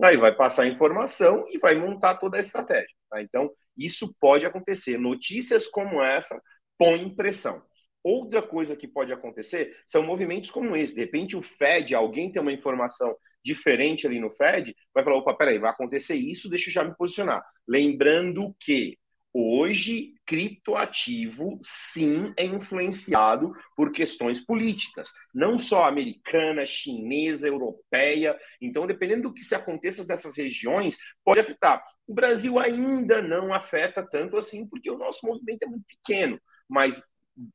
[0.04, 2.94] Aí vai passar a informação e vai montar toda a estratégia.
[3.10, 3.22] Tá?
[3.22, 4.98] Então, isso pode acontecer.
[4.98, 6.38] Notícias como essa
[6.78, 7.64] põem pressão.
[8.04, 10.96] Outra coisa que pode acontecer são movimentos como esse.
[10.96, 15.34] De repente, o Fed, alguém tem uma informação diferente ali no Fed, vai falar: opa,
[15.34, 17.42] peraí, vai acontecer isso, deixa eu já me posicionar.
[17.66, 18.98] Lembrando que
[19.34, 28.38] hoje criptoativo sim é influenciado por questões políticas, não só americana, chinesa, europeia.
[28.62, 31.84] Então, dependendo do que se aconteça nessas regiões, pode afetar.
[32.08, 37.04] O Brasil ainda não afeta tanto assim, porque o nosso movimento é muito pequeno, mas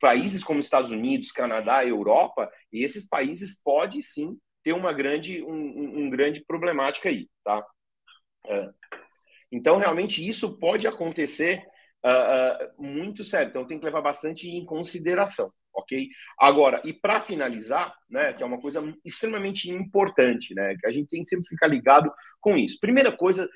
[0.01, 6.11] países como Estados Unidos, Canadá, Europa, esses países podem sim ter uma grande, um, um
[6.11, 7.65] grande problemática aí, tá?
[8.47, 8.71] É.
[9.55, 11.65] Então, realmente, isso pode acontecer
[12.05, 13.51] uh, uh, muito sério.
[13.51, 16.09] Então, tem que levar bastante em consideração, ok?
[16.37, 21.07] Agora, e para finalizar, né, que é uma coisa extremamente importante, né, que a gente
[21.07, 22.81] tem que sempre ficar ligado com isso.
[22.81, 23.49] Primeira coisa,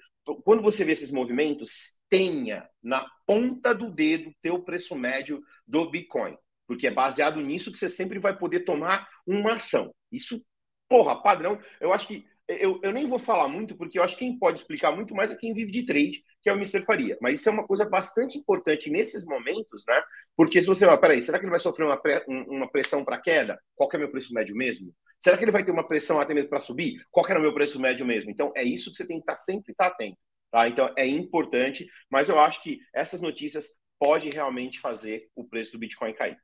[0.45, 6.37] quando você vê esses movimentos, tenha na ponta do dedo teu preço médio do Bitcoin,
[6.65, 9.93] porque é baseado nisso que você sempre vai poder tomar uma ação.
[10.13, 10.41] Isso,
[10.89, 11.59] porra, padrão.
[11.81, 14.61] Eu acho que eu, eu nem vou falar muito, porque eu acho que quem pode
[14.61, 16.83] explicar muito mais é quem vive de trade, que é o Mr.
[16.83, 17.19] Faria.
[17.21, 20.03] Mas isso é uma coisa bastante importante nesses momentos, né?
[20.37, 22.01] Porque se você vai, peraí, será que ele vai sofrer uma,
[22.49, 23.61] uma pressão para queda?
[23.75, 24.95] Qual que é o meu preço médio mesmo?
[25.21, 27.03] Será que ele vai ter uma pressão até mesmo para subir?
[27.11, 28.31] Qual que era o meu preço médio mesmo?
[28.31, 30.19] Então, é isso que você tem que estar sempre estar atento.
[30.51, 30.67] Tá?
[30.67, 33.67] Então é importante, mas eu acho que essas notícias
[33.99, 36.39] podem realmente fazer o preço do Bitcoin cair.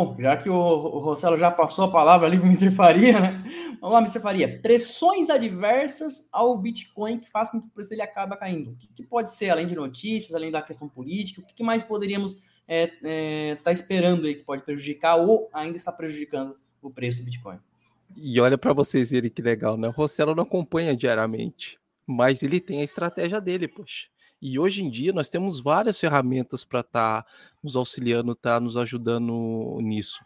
[0.00, 2.70] Bom, já que o, Rossello já passou a palavra ali para o Mr.
[2.70, 3.44] Faria, né?
[3.80, 4.18] Vamos lá, Mr.
[4.18, 4.58] Faria.
[4.60, 8.70] Pressões adversas ao Bitcoin que fazem com que o preço dele acabe caindo.
[8.70, 11.62] O que, que, pode ser, além de notícias, além da questão política, o que, que
[11.62, 16.56] mais poderíamos estar é, é, tá esperando aí que pode prejudicar ou ainda está prejudicando
[16.80, 17.58] o preço do Bitcoin?
[18.16, 19.88] E olha para vocês verem que legal, né?
[19.88, 21.78] O Rossello não acompanha diariamente
[22.10, 24.08] mas ele tem a estratégia dele, poxa.
[24.40, 27.30] E hoje em dia nós temos várias ferramentas para estar tá
[27.62, 30.24] nos auxiliando, tá nos ajudando nisso.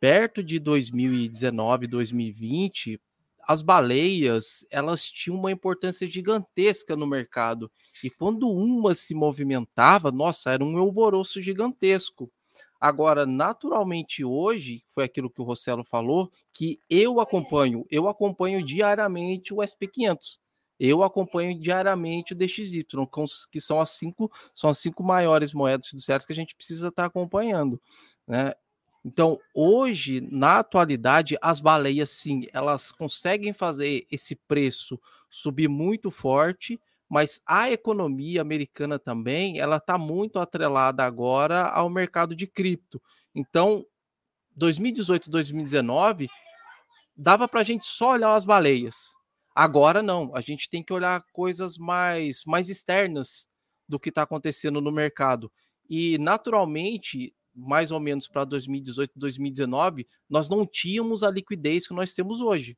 [0.00, 3.00] Perto de 2019, 2020,
[3.46, 7.70] as baleias elas tinham uma importância gigantesca no mercado.
[8.02, 12.28] E quando uma se movimentava, nossa, era um alvoroço gigantesco.
[12.80, 19.54] Agora, naturalmente, hoje, foi aquilo que o Rossello falou, que eu acompanho, eu acompanho diariamente
[19.54, 20.41] o SP500
[20.84, 22.84] eu acompanho diariamente o DXY,
[23.52, 27.04] que são as cinco, são as cinco maiores moedas fiduciárias que a gente precisa estar
[27.04, 27.80] acompanhando.
[28.26, 28.52] Né?
[29.04, 36.80] Então, hoje, na atualidade, as baleias, sim, elas conseguem fazer esse preço subir muito forte,
[37.08, 43.00] mas a economia americana também, ela está muito atrelada agora ao mercado de cripto.
[43.32, 43.86] Então,
[44.56, 46.28] 2018, 2019,
[47.16, 49.14] dava para a gente só olhar as baleias.
[49.54, 53.46] Agora não, a gente tem que olhar coisas mais, mais externas
[53.88, 55.52] do que está acontecendo no mercado.
[55.88, 62.14] E naturalmente, mais ou menos para 2018, 2019, nós não tínhamos a liquidez que nós
[62.14, 62.76] temos hoje.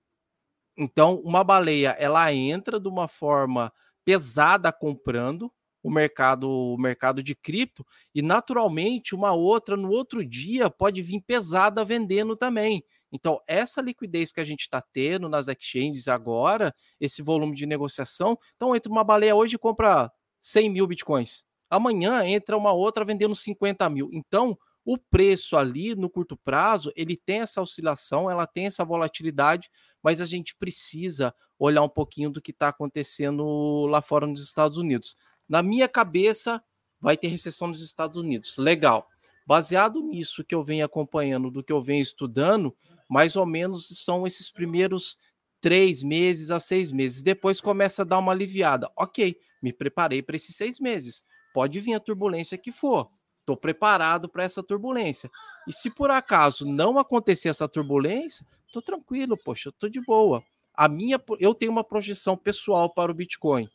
[0.77, 3.73] Então, uma baleia, ela entra de uma forma
[4.05, 10.71] pesada comprando o mercado, o mercado de cripto e naturalmente uma outra no outro dia
[10.71, 12.83] pode vir pesada vendendo também.
[13.14, 18.37] Então, essa liquidez que a gente está tendo nas exchanges agora, esse volume de negociação,
[18.57, 21.44] então entra uma baleia hoje e compra 100 mil bitcoins.
[21.70, 24.11] Amanhã entra uma outra vendendo 50 mil.
[24.12, 29.70] Então, o preço ali no curto prazo, ele tem essa oscilação, ela tem essa volatilidade,
[30.03, 34.77] mas a gente precisa olhar um pouquinho do que está acontecendo lá fora nos Estados
[34.77, 35.16] Unidos.
[35.48, 36.61] Na minha cabeça,
[37.00, 38.59] vai ter recessão nos Estados Unidos.
[38.59, 39.09] Legal.
[39.46, 42.74] Baseado nisso que eu venho acompanhando, do que eu venho estudando,
[43.09, 45.19] mais ou menos são esses primeiros
[45.61, 47.23] três meses a seis meses.
[47.23, 48.90] Depois começa a dar uma aliviada.
[48.97, 51.23] Ok, me preparei para esses seis meses.
[51.55, 53.11] Pode vir a turbulência que for.
[53.40, 55.31] Estou preparado para essa turbulência.
[55.67, 60.43] E se por acaso não acontecer essa turbulência, estou tranquilo, poxa, estou de boa.
[60.75, 63.69] A minha, eu tenho uma projeção pessoal para o Bitcoin.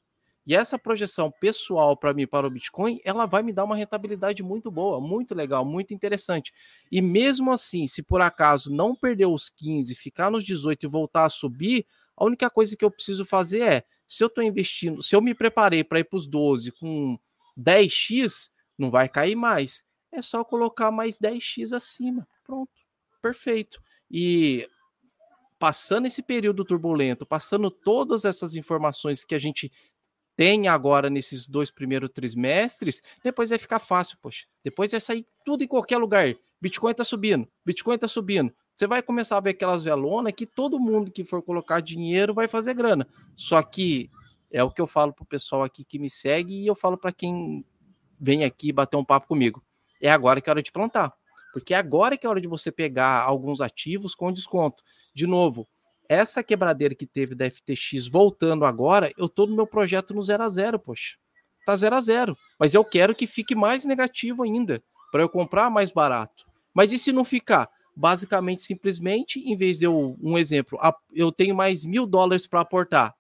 [0.49, 4.41] E essa projeção pessoal para mim, para o Bitcoin, ela vai me dar uma rentabilidade
[4.41, 6.51] muito boa, muito legal, muito interessante.
[6.91, 11.25] E mesmo assim, se por acaso não perder os 15, ficar nos 18 e voltar
[11.25, 11.85] a subir,
[12.17, 15.35] a única coisa que eu preciso fazer é, se eu estou investindo, se eu me
[15.35, 17.19] preparei para ir para os 12 com
[17.55, 19.83] 10x, não vai cair mais.
[20.11, 22.27] É só colocar mais 10x acima.
[22.43, 22.71] Pronto.
[23.21, 23.79] Perfeito.
[24.09, 24.67] E
[25.59, 29.69] passando esse período turbulento, passando todas essas informações que a gente
[30.39, 34.45] tem agora nesses dois primeiros trimestres, depois vai ficar fácil, poxa.
[34.63, 36.33] Depois vai sair tudo em qualquer lugar.
[36.61, 38.49] Bitcoin tá subindo, Bitcoin tá subindo.
[38.73, 42.47] Você vai começar a ver aquelas velonas que todo mundo que for colocar dinheiro vai
[42.47, 43.05] fazer grana.
[43.35, 44.09] Só que
[44.49, 47.11] é o que eu falo pro pessoal aqui que me segue e eu falo para
[47.11, 47.65] quem
[48.17, 49.61] vem aqui bater um papo comigo.
[50.01, 51.13] É agora que é hora de plantar.
[51.51, 54.85] Porque é agora que é hora de você pegar alguns ativos com desconto.
[55.13, 55.67] De novo,
[56.09, 60.43] essa quebradeira que teve da FTX voltando agora, eu tô no meu projeto no 0
[60.43, 61.17] a 0 poxa.
[61.67, 65.69] Tá 0 a 0 Mas eu quero que fique mais negativo ainda, para eu comprar
[65.69, 66.47] mais barato.
[66.73, 67.69] Mas e se não ficar?
[67.95, 70.79] Basicamente, simplesmente, em vez de eu, um exemplo,
[71.13, 73.13] eu tenho mais mil dólares para aportar.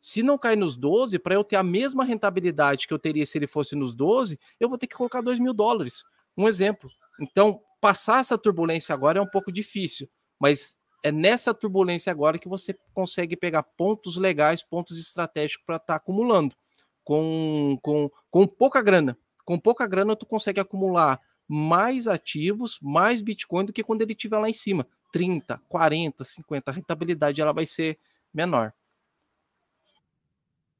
[0.00, 3.38] Se não cair nos 12, para eu ter a mesma rentabilidade que eu teria se
[3.38, 6.04] ele fosse nos 12, eu vou ter que colocar 2 mil dólares.
[6.36, 6.90] Um exemplo.
[7.18, 12.48] Então, passar essa turbulência agora é um pouco difícil, mas é nessa turbulência agora que
[12.48, 16.56] você consegue pegar pontos legais, pontos estratégicos para estar tá acumulando.
[17.04, 19.18] Com, com, com pouca grana.
[19.44, 24.38] Com pouca grana, tu consegue acumular mais ativos, mais Bitcoin do que quando ele estiver
[24.38, 24.86] lá em cima.
[25.12, 26.70] 30, 40, 50.
[26.70, 27.98] A rentabilidade ela vai ser
[28.32, 28.72] menor.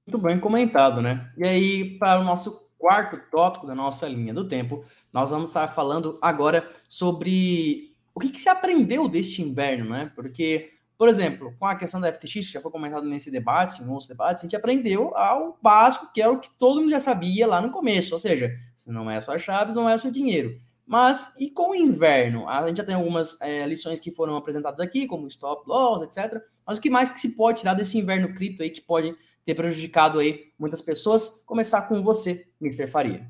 [0.06, 1.30] Muito bem comentado, né?
[1.36, 5.68] E aí, para o nosso quarto tópico da nossa linha do tempo, nós vamos estar
[5.68, 10.12] falando agora sobre o que, que se aprendeu deste inverno, né?
[10.14, 13.88] Porque, por exemplo, com a questão da FTX, que já foi comentado nesse debate, em
[13.88, 17.46] outros debates, a gente aprendeu ao básico, que é o que todo mundo já sabia
[17.46, 20.60] lá no começo, ou seja, se não é só chaves, não é só dinheiro.
[20.86, 22.48] Mas e com o inverno?
[22.48, 26.40] A gente já tem algumas é, lições que foram apresentadas aqui, como stop loss, etc.
[26.66, 29.54] Mas o que mais que se pode tirar desse inverno cripto aí que pode ter
[29.54, 31.42] prejudicado aí muitas pessoas?
[31.46, 32.86] Começar com você, Mr.
[32.86, 33.26] Faria.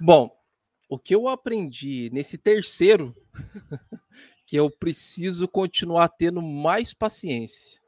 [0.00, 0.30] Bom,
[0.90, 3.14] o que eu aprendi nesse terceiro,
[4.44, 7.80] que eu preciso continuar tendo mais paciência,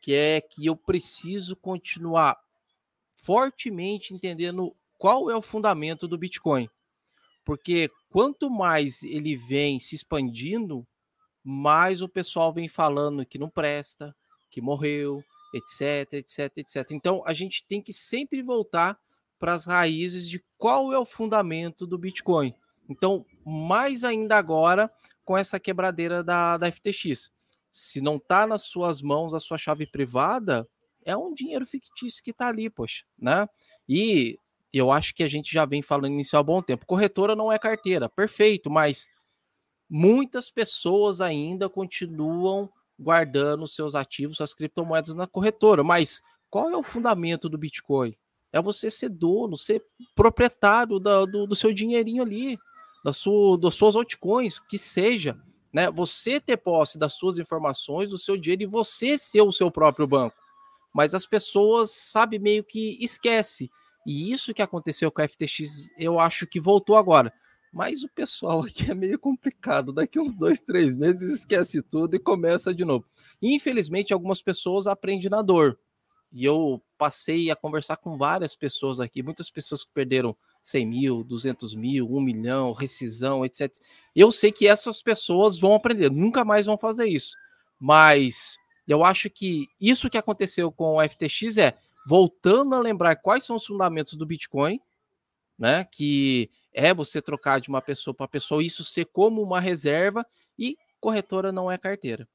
[0.00, 2.34] que é que eu preciso continuar
[3.14, 6.66] fortemente entendendo qual é o fundamento do Bitcoin.
[7.44, 10.88] Porque quanto mais ele vem se expandindo,
[11.44, 14.16] mais o pessoal vem falando que não presta,
[14.50, 16.90] que morreu, etc, etc, etc.
[16.92, 18.98] Então a gente tem que sempre voltar
[19.38, 22.54] para as raízes de qual é o fundamento do Bitcoin.
[22.88, 24.90] Então, mais ainda agora
[25.24, 27.30] com essa quebradeira da, da FTX.
[27.70, 30.66] Se não está nas suas mãos a sua chave privada,
[31.04, 33.48] é um dinheiro fictício que está ali, poxa, né?
[33.88, 34.38] E
[34.72, 36.86] eu acho que a gente já vem falando isso há bom tempo.
[36.86, 39.08] Corretora não é carteira, perfeito, mas
[39.88, 45.84] muitas pessoas ainda continuam guardando seus ativos, suas criptomoedas na corretora.
[45.84, 48.14] Mas qual é o fundamento do Bitcoin?
[48.52, 49.84] É você ser dono, ser
[50.14, 52.58] proprietário da, do, do, seu dinheirinho ali,
[53.04, 55.38] da sua, das suas altcoins, que seja.
[55.72, 55.90] Né?
[55.90, 60.06] Você ter posse das suas informações, do seu dinheiro e você ser o seu próprio
[60.06, 60.36] banco.
[60.94, 63.70] Mas as pessoas, sabe, meio que esquece.
[64.06, 67.32] E isso que aconteceu com a FTX, eu acho que voltou agora.
[67.72, 69.92] Mas o pessoal aqui é meio complicado.
[69.92, 73.04] Daqui uns dois, três meses esquece tudo e começa de novo.
[73.42, 75.78] Infelizmente, algumas pessoas aprendem na dor.
[76.30, 81.24] E eu passei a conversar com várias pessoas aqui, muitas pessoas que perderam 100 mil,
[81.24, 83.72] 200 mil, 1 milhão, rescisão, etc.
[84.14, 87.34] Eu sei que essas pessoas vão aprender, nunca mais vão fazer isso.
[87.78, 93.44] Mas eu acho que isso que aconteceu com o FTX é voltando a lembrar quais
[93.44, 94.80] são os fundamentos do Bitcoin,
[95.58, 95.84] né?
[95.84, 100.26] Que é você trocar de uma pessoa para pessoa, isso ser como uma reserva
[100.58, 102.28] e corretora não é carteira.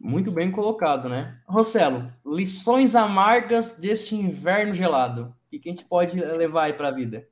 [0.00, 1.40] Muito bem colocado, né?
[1.46, 5.34] Rossello, lições amargas deste inverno gelado.
[5.46, 7.28] O que a gente pode levar aí para a vida?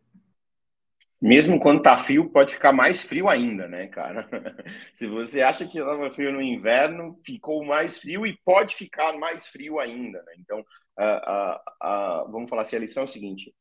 [1.20, 4.28] Mesmo quando tá frio, pode ficar mais frio ainda, né, cara?
[4.92, 9.48] Se você acha que estava frio no inverno, ficou mais frio e pode ficar mais
[9.48, 10.32] frio ainda, né?
[10.38, 10.64] Então, uh,
[11.02, 13.54] uh, uh, vamos falar assim, a lição é a seguinte: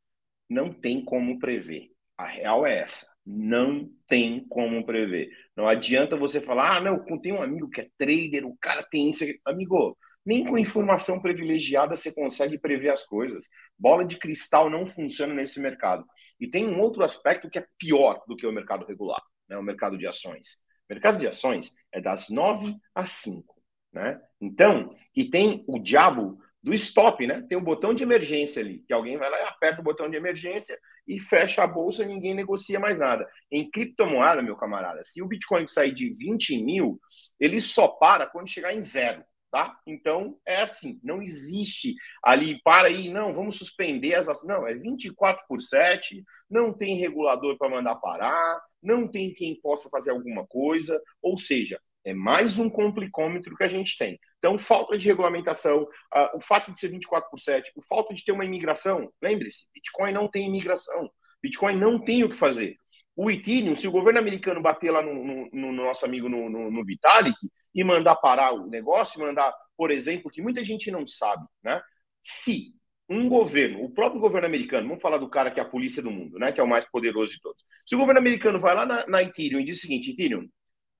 [0.50, 1.92] não tem como prever.
[2.18, 3.15] A real é essa.
[3.26, 5.30] Não tem como prever.
[5.56, 9.10] Não adianta você falar, ah, não, tem um amigo que é trader, o cara tem
[9.10, 9.26] isso.
[9.44, 13.48] Amigo, Nem com informação privilegiada você consegue prever as coisas.
[13.78, 16.06] Bola de cristal não funciona nesse mercado.
[16.40, 19.58] E tem um outro aspecto que é pior do que o mercado regular, né?
[19.58, 20.60] o mercado de ações.
[20.90, 23.56] O mercado de ações é das 9 às 5.
[23.92, 24.20] Né?
[24.42, 27.46] Então, e tem o diabo do stop, né?
[27.48, 30.18] Tem um botão de emergência ali, que alguém vai lá e aperta o botão de
[30.18, 30.76] emergência
[31.08, 33.30] e fecha a bolsa e ninguém negocia mais nada.
[33.52, 37.00] Em criptomoeda, meu camarada, se o Bitcoin sair de 20 mil,
[37.40, 39.24] ele só para quando chegar em zero.
[39.52, 39.78] Tá?
[39.86, 44.50] Então é assim, não existe ali para aí, não, vamos suspender as ações.
[44.50, 49.88] Não, é 24 por 7, não tem regulador para mandar parar, não tem quem possa
[49.88, 54.20] fazer alguma coisa, ou seja, é mais um complicômetro que a gente tem.
[54.38, 58.24] Então, falta de regulamentação, uh, o fato de ser 24 por 7, o fato de
[58.24, 59.12] ter uma imigração.
[59.22, 61.10] Lembre-se, Bitcoin não tem imigração.
[61.42, 62.78] Bitcoin não tem o que fazer.
[63.16, 66.86] O Ethereum, se o governo americano bater lá no, no, no nosso amigo no, no,
[66.86, 67.38] Vitalik
[67.74, 71.82] e mandar parar o negócio, mandar, por exemplo, que muita gente não sabe, né?
[72.22, 72.74] Se
[73.10, 76.12] um governo, o próprio governo americano, vamos falar do cara que é a polícia do
[76.12, 76.52] mundo, né?
[76.52, 77.64] Que é o mais poderoso de todos.
[77.86, 80.50] Se o governo americano vai lá na, na Ethereum e diz o seguinte, Ethereum,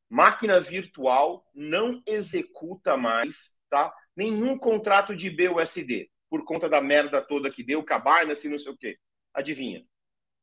[0.10, 3.94] máquina virtual não executa mais tá?
[4.16, 8.72] nenhum contrato de BUSD por conta da merda toda que deu, Binance e não sei
[8.72, 8.98] o quê.
[9.34, 9.86] Adivinha?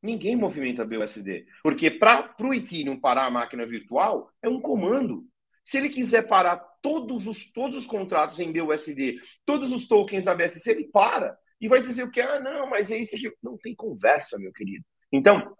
[0.03, 1.47] Ninguém movimenta BUSD.
[1.63, 5.27] Porque para o Ethereum parar a máquina virtual, é um comando.
[5.65, 10.35] Se ele quiser parar todos os, todos os contratos em BUSD, todos os tokens da
[10.35, 11.39] BSC, ele para.
[11.61, 12.21] E vai dizer o que?
[12.21, 13.33] Ah, não, mas é isso aqui.
[13.43, 14.85] Não tem conversa, meu querido.
[15.13, 15.57] Então,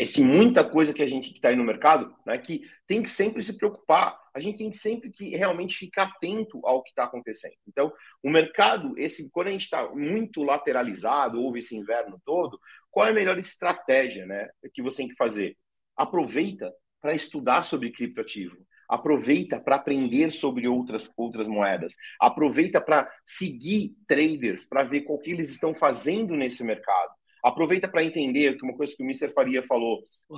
[0.00, 3.42] esse muita coisa que a gente está aí no mercado, né, que tem que sempre
[3.42, 4.18] se preocupar.
[4.34, 7.52] A gente tem sempre que realmente ficar atento ao que está acontecendo.
[7.68, 12.58] Então, o mercado, esse quando a gente está muito lateralizado, houve esse inverno todo,
[12.90, 15.54] qual é a melhor estratégia, né, que você tem que fazer?
[15.94, 18.56] Aproveita para estudar sobre criptoativo.
[18.88, 21.94] Aproveita para aprender sobre outras, outras moedas.
[22.18, 28.04] Aproveita para seguir traders, para ver o que eles estão fazendo nesse mercado Aproveita para
[28.04, 29.32] entender que uma coisa que o Mr.
[29.32, 30.36] Faria falou, o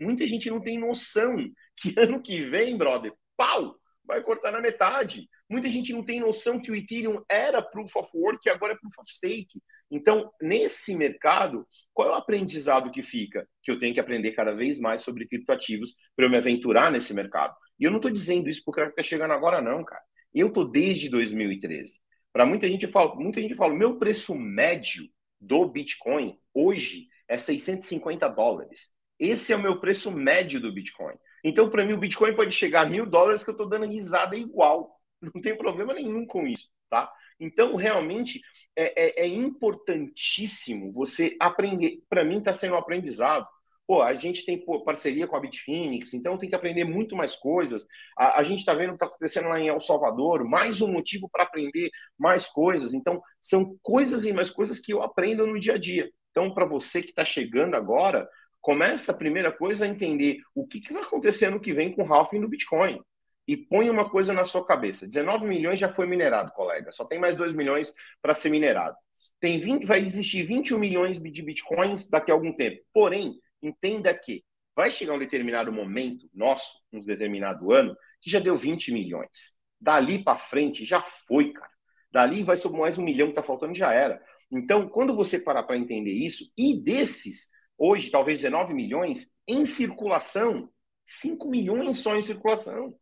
[0.00, 1.36] muita gente não tem noção
[1.76, 5.28] que ano que vem, brother, pau, vai cortar na metade.
[5.50, 8.76] Muita gente não tem noção que o Ethereum era Proof of Work e agora é
[8.76, 9.60] Proof of Stake.
[9.90, 13.46] Então, nesse mercado, qual é o aprendizado que fica?
[13.62, 17.14] Que eu tenho que aprender cada vez mais sobre criptoativos para eu me aventurar nesse
[17.14, 17.54] mercado.
[17.78, 20.02] E eu não estou dizendo isso porque está chegando agora, não, cara.
[20.34, 22.00] Eu estou desde 2013.
[22.32, 25.08] Para muita gente, fala, muita gente fala, meu preço médio
[25.40, 28.92] do Bitcoin hoje é 650 dólares.
[29.18, 31.14] Esse é o meu preço médio do Bitcoin.
[31.44, 34.36] Então, para mim, o Bitcoin pode chegar a mil dólares que eu estou dando risada
[34.36, 34.98] igual.
[35.20, 37.12] Não tem problema nenhum com isso, tá?
[37.40, 38.40] Então, realmente,
[38.74, 42.02] é, é, é importantíssimo você aprender.
[42.08, 43.46] Para mim, está sendo um aprendizado.
[43.88, 47.86] Pô, a gente tem parceria com a Bitfinex, então tem que aprender muito mais coisas.
[48.18, 50.92] A, a gente está vendo o que está acontecendo lá em El Salvador, mais um
[50.92, 52.92] motivo para aprender mais coisas.
[52.92, 56.10] Então, são coisas e mais coisas que eu aprendo no dia a dia.
[56.30, 58.28] Então, para você que está chegando agora,
[58.60, 62.02] começa a primeira coisa a entender o que, que vai acontecer no que vem com
[62.02, 63.00] o halving do Bitcoin.
[63.46, 66.92] E põe uma coisa na sua cabeça: 19 milhões já foi minerado, colega.
[66.92, 68.96] Só tem mais 2 milhões para ser minerado.
[69.40, 72.82] Tem 20, vai existir 21 milhões de bitcoins daqui a algum tempo.
[72.92, 74.44] Porém, entenda que
[74.74, 79.56] vai chegar um determinado momento nosso, um determinado ano, que já deu 20 milhões.
[79.80, 81.70] Dali para frente já foi, cara.
[82.10, 84.22] Dali vai ser mais um milhão que está faltando, já era.
[84.50, 90.70] Então, quando você parar para entender isso, e desses, hoje, talvez 19 milhões, em circulação,
[91.04, 92.96] 5 milhões só em circulação.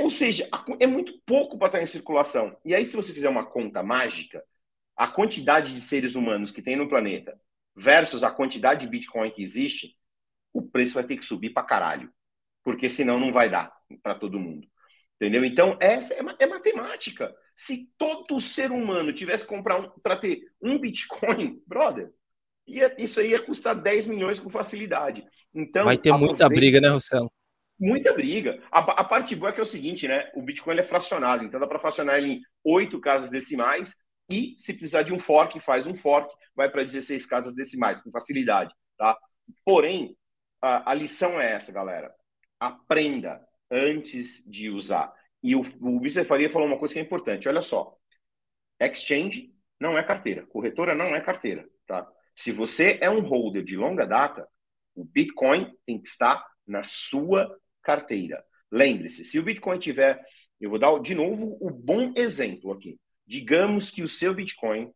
[0.00, 0.48] Ou seja,
[0.78, 2.56] é muito pouco para estar tá em circulação.
[2.64, 4.44] E aí, se você fizer uma conta mágica,
[4.96, 7.38] a quantidade de seres humanos que tem no planeta
[7.78, 9.94] versus a quantidade de Bitcoin que existe,
[10.52, 12.10] o preço vai ter que subir para caralho.
[12.64, 14.66] Porque senão não vai dar para todo mundo.
[15.16, 15.44] Entendeu?
[15.44, 17.34] Então, essa é, é matemática.
[17.56, 22.10] Se todo ser humano tivesse que comprar um, para ter um Bitcoin, brother,
[22.66, 25.24] ia, isso aí ia custar 10 milhões com facilidade.
[25.54, 27.32] Então, vai ter muita briga, né, Rossello?
[27.80, 28.60] Muita briga.
[28.72, 30.30] A, a, parte boa é que é o seguinte, né?
[30.34, 33.94] O Bitcoin é fracionado, então dá para fracionar ele em oito casas decimais
[34.30, 38.10] e, se precisar de um fork, faz um fork, vai para 16 casas decimais, com
[38.10, 38.74] facilidade.
[38.96, 39.16] Tá?
[39.64, 40.16] Porém,
[40.60, 42.14] a, a lição é essa, galera.
[42.60, 45.12] Aprenda antes de usar.
[45.42, 46.24] E o, o Mr.
[46.24, 47.48] Faria falou uma coisa que é importante.
[47.48, 47.96] Olha só.
[48.80, 50.46] Exchange não é carteira.
[50.46, 51.66] Corretora não é carteira.
[51.86, 52.06] Tá?
[52.36, 54.46] Se você é um holder de longa data,
[54.94, 57.48] o Bitcoin tem que estar na sua
[57.82, 58.44] carteira.
[58.70, 60.22] Lembre-se, se o Bitcoin tiver,
[60.60, 62.98] eu vou dar de novo o bom exemplo aqui.
[63.28, 64.90] Digamos que o seu Bitcoin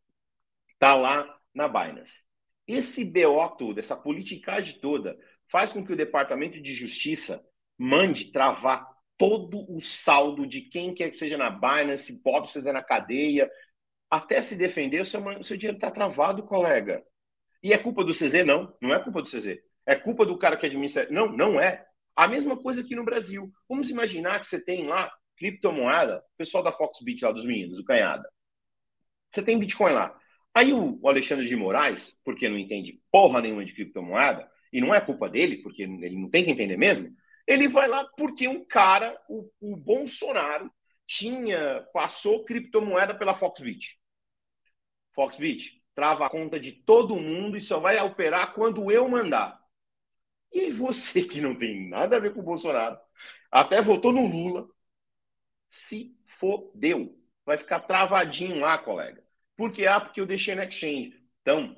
[0.73, 2.25] está lá na Binance.
[2.67, 8.89] Esse BO todo, essa politicagem toda, faz com que o Departamento de Justiça mande travar
[9.19, 13.51] todo o saldo de quem quer que seja na Binance, pode ser na cadeia,
[14.11, 17.05] até se defender, o seu, o seu dinheiro está travado, colega.
[17.63, 18.47] E é culpa do CZ?
[18.47, 19.59] Não, não é culpa do CZ.
[19.85, 21.07] É culpa do cara que administra.
[21.11, 21.85] Não, não é.
[22.17, 23.53] A mesma coisa aqui no Brasil.
[23.69, 28.29] Vamos imaginar que você tem lá criptomoeda, pessoal da Foxbit lá dos meninos, o Canhada.
[29.33, 30.19] Você tem Bitcoin lá.
[30.55, 35.01] Aí o Alexandre de Moraes, porque não entende porra nenhuma de criptomoeda, e não é
[35.01, 37.15] culpa dele, porque ele não tem que entender mesmo,
[37.47, 40.71] ele vai lá porque um cara, o, o Bolsonaro,
[41.07, 43.99] tinha, passou criptomoeda pela Foxbit.
[45.15, 49.61] Foxbit, trava a conta de todo mundo e só vai operar quando eu mandar.
[50.53, 52.99] E você que não tem nada a ver com o Bolsonaro,
[53.51, 54.69] até votou no Lula,
[55.73, 57.19] se fodeu.
[57.47, 59.25] Vai ficar travadinho lá, colega.
[59.57, 59.87] Por que?
[59.87, 61.19] Ah, porque eu deixei no exchange.
[61.41, 61.75] Então,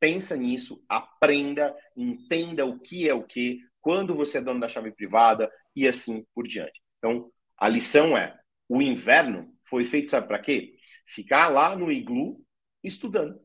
[0.00, 4.90] pensa nisso, aprenda, entenda o que é o que, quando você é dono da chave
[4.92, 6.82] privada e assim por diante.
[6.98, 8.36] Então, a lição é:
[8.66, 10.76] o inverno foi feito, sabe para quê?
[11.06, 12.42] Ficar lá no iglu
[12.82, 13.38] estudando.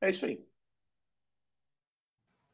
[0.00, 0.42] É isso aí.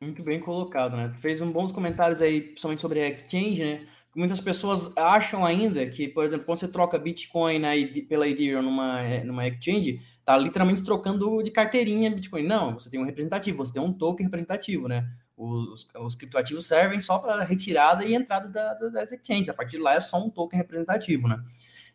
[0.01, 1.14] Muito bem colocado, né?
[1.18, 3.89] Fez um bons comentários aí, principalmente sobre a exchange, né?
[4.15, 7.71] Muitas pessoas acham ainda que, por exemplo, quando você troca Bitcoin na,
[8.09, 12.45] pela Ethereum numa, numa exchange, tá literalmente trocando de carteirinha Bitcoin.
[12.45, 15.09] Não, você tem um representativo, você tem um token representativo, né?
[15.37, 19.49] Os, os criptoativos servem só para retirada e entrada da, da, das exchanges.
[19.49, 21.43] A partir de lá é só um token representativo, né?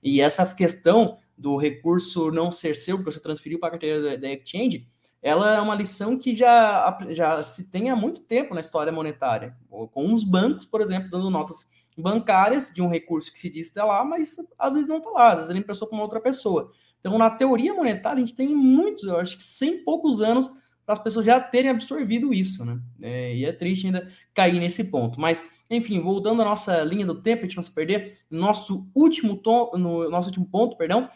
[0.03, 4.15] E essa questão do recurso não ser seu, porque você transferiu para a carteira da,
[4.17, 4.85] da exchange,
[5.21, 9.55] ela é uma lição que já, já se tem há muito tempo na história monetária,
[9.69, 11.65] com os bancos, por exemplo, dando notas
[11.99, 15.29] bancárias de um recurso que se diz estar lá, mas às vezes não está lá,
[15.31, 16.71] às vezes ele emprestou para uma outra pessoa.
[16.99, 20.49] Então, na teoria monetária, a gente tem muitos, eu acho que 100 poucos anos
[20.85, 22.79] para as pessoas já terem absorvido isso, né?
[23.01, 25.21] É, e é triste ainda cair nesse ponto.
[25.21, 29.37] Mas, enfim, voltando à nossa linha do tempo, a gente não se perder, nosso último,
[29.37, 31.07] tom, no nosso último ponto, perdão,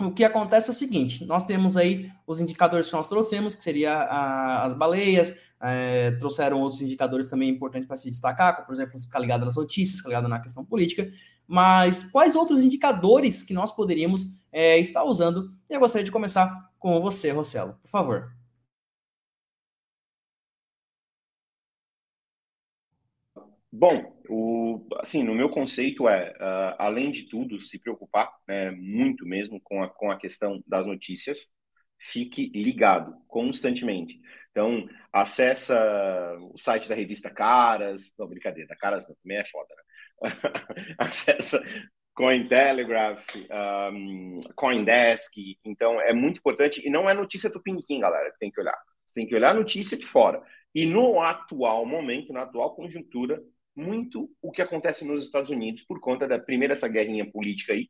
[0.00, 3.62] o que acontece é o seguinte: nós temos aí os indicadores que nós trouxemos, que
[3.62, 8.74] seria a, as baleias, é, trouxeram outros indicadores também importantes para se destacar, como, por
[8.74, 11.10] exemplo, ficar ligado nas notícias, ficar ligado na questão política.
[11.46, 15.52] Mas quais outros indicadores que nós poderíamos é, estar usando?
[15.70, 18.32] E eu gostaria de começar com você, Rossello, por favor.
[23.74, 29.24] Bom, o, assim, no meu conceito é, uh, além de tudo, se preocupar né, muito
[29.24, 31.50] mesmo com a, com a questão das notícias,
[32.02, 34.20] fique ligado constantemente.
[34.50, 39.82] Então, acessa o site da revista Caras, não, brincadeira, Caras não, também é foda, né?
[40.98, 41.62] acessa
[42.14, 43.24] Cointelegraph,
[43.94, 45.32] um, Coindesk,
[45.64, 48.78] então é muito importante, e não é notícia do Piniquim, galera, que tem que olhar.
[49.06, 50.42] Você tem que olhar a notícia de fora.
[50.74, 53.42] E no atual momento, na atual conjuntura,
[53.74, 57.88] muito o que acontece nos Estados Unidos por conta da primeira essa guerrinha política aí?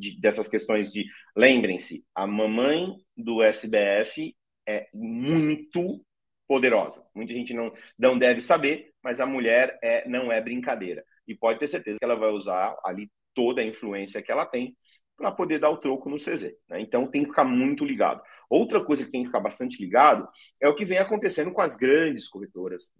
[0.00, 1.04] De, dessas questões de
[1.36, 4.34] lembrem-se, a mamãe do SBF
[4.66, 6.04] é muito
[6.48, 7.04] poderosa.
[7.14, 11.04] Muita gente não, não deve saber, mas a mulher é não é brincadeira.
[11.28, 14.76] E pode ter certeza que ela vai usar ali toda a influência que ela tem
[15.16, 16.54] para poder dar o troco no CZ.
[16.68, 16.80] Né?
[16.80, 18.22] Então tem que ficar muito ligado.
[18.48, 20.26] Outra coisa que tem que ficar bastante ligado
[20.60, 22.90] é o que vem acontecendo com as grandes corretoras,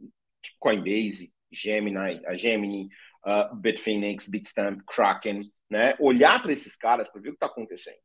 [0.43, 2.89] tipo Coinbase, Gemini, a Gemini,
[3.27, 5.95] uh, Bitfinex, Bitstamp, Kraken, né?
[6.01, 7.99] Olhar para esses caras para ver o que está acontecendo.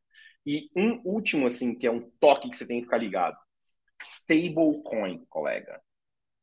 [0.45, 3.37] E um último, assim, que é um toque que você tem que ficar ligado.
[3.99, 5.81] Stablecoin, colega.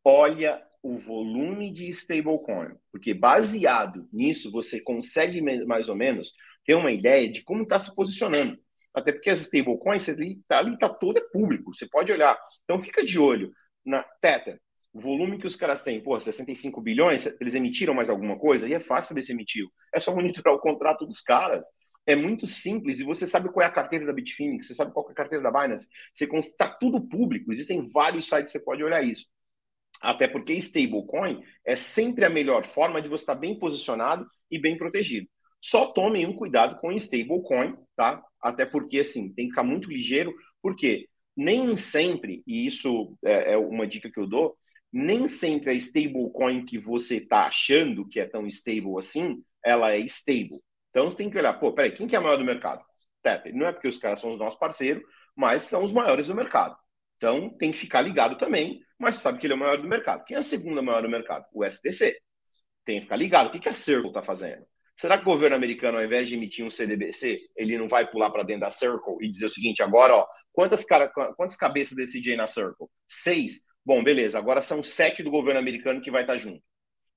[0.04, 6.32] Olha o volume de stablecoin, porque baseado nisso você consegue mais ou menos
[6.66, 8.58] ter uma ideia de como está se posicionando.
[8.92, 12.36] Até porque as stablecoins ali está ali, tá tudo é público, você pode olhar.
[12.64, 13.52] Então fica de olho
[13.84, 14.60] na Tether,
[14.92, 18.68] o volume que os caras têm, pô, 65 bilhões, eles emitiram mais alguma coisa?
[18.68, 19.68] E é fácil ver se emitiu.
[19.94, 21.66] É só monitorar o contrato dos caras.
[22.04, 25.08] É muito simples e você sabe qual é a carteira da Bitfinex, você sabe qual
[25.08, 25.88] é a carteira da Binance.
[26.12, 29.26] Você está tudo público, existem vários sites que você pode olhar isso.
[30.00, 34.76] Até porque stablecoin é sempre a melhor forma de você estar bem posicionado e bem
[34.76, 35.28] protegido.
[35.60, 38.20] Só tomem um cuidado com stablecoin, tá?
[38.42, 43.56] Até porque assim, tem que ficar muito ligeiro, porque nem sempre, e isso é, é
[43.56, 44.56] uma dica que eu dou,
[44.92, 49.98] nem sempre a stablecoin que você está achando que é tão stable assim, ela é
[50.00, 50.60] stable.
[50.90, 52.84] Então você tem que olhar, pô, peraí, quem que é maior do mercado?
[53.22, 53.54] Tether.
[53.54, 55.02] Não é porque os caras são os nossos parceiros,
[55.34, 56.76] mas são os maiores do mercado.
[57.16, 60.24] Então tem que ficar ligado também, mas sabe que ele é o maior do mercado.
[60.24, 61.46] Quem é a segunda maior do mercado?
[61.52, 62.18] O STC.
[62.84, 63.48] Tem que ficar ligado.
[63.48, 64.66] O que, que a Circle está fazendo?
[64.96, 68.30] Será que o governo americano, ao invés de emitir um CDBC, ele não vai pular
[68.30, 72.20] para dentro da Circle e dizer o seguinte: agora, ó, quantas, cara, quantas cabeças desse
[72.20, 72.88] dia na Circle?
[73.08, 73.62] Seis.
[73.84, 76.62] Bom, beleza, agora são sete do governo americano que vai estar junto.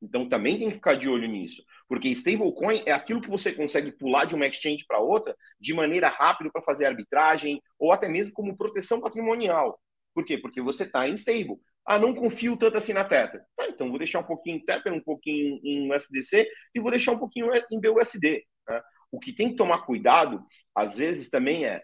[0.01, 1.63] Então também tem que ficar de olho nisso.
[1.87, 6.07] Porque stablecoin é aquilo que você consegue pular de uma exchange para outra de maneira
[6.07, 9.79] rápida para fazer arbitragem ou até mesmo como proteção patrimonial.
[10.13, 10.37] Por quê?
[10.37, 11.57] Porque você está em stable.
[11.85, 13.43] Ah, não confio tanto assim na Tether.
[13.59, 17.11] Ah, então vou deixar um pouquinho em Tether, um pouquinho em USDC e vou deixar
[17.11, 18.43] um pouquinho em BUSD.
[18.67, 18.81] Né?
[19.11, 20.43] O que tem que tomar cuidado,
[20.73, 21.83] às vezes, também é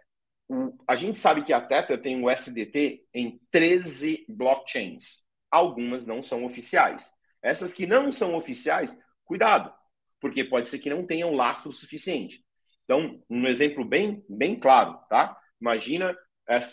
[0.88, 5.24] a gente sabe que a Tether tem o SDT em 13 blockchains.
[5.50, 7.12] Algumas não são oficiais.
[7.42, 9.74] Essas que não são oficiais, cuidado,
[10.20, 12.44] porque pode ser que não tenham lastro suficiente.
[12.84, 15.38] Então, um exemplo bem, bem claro, tá?
[15.60, 16.16] Imagina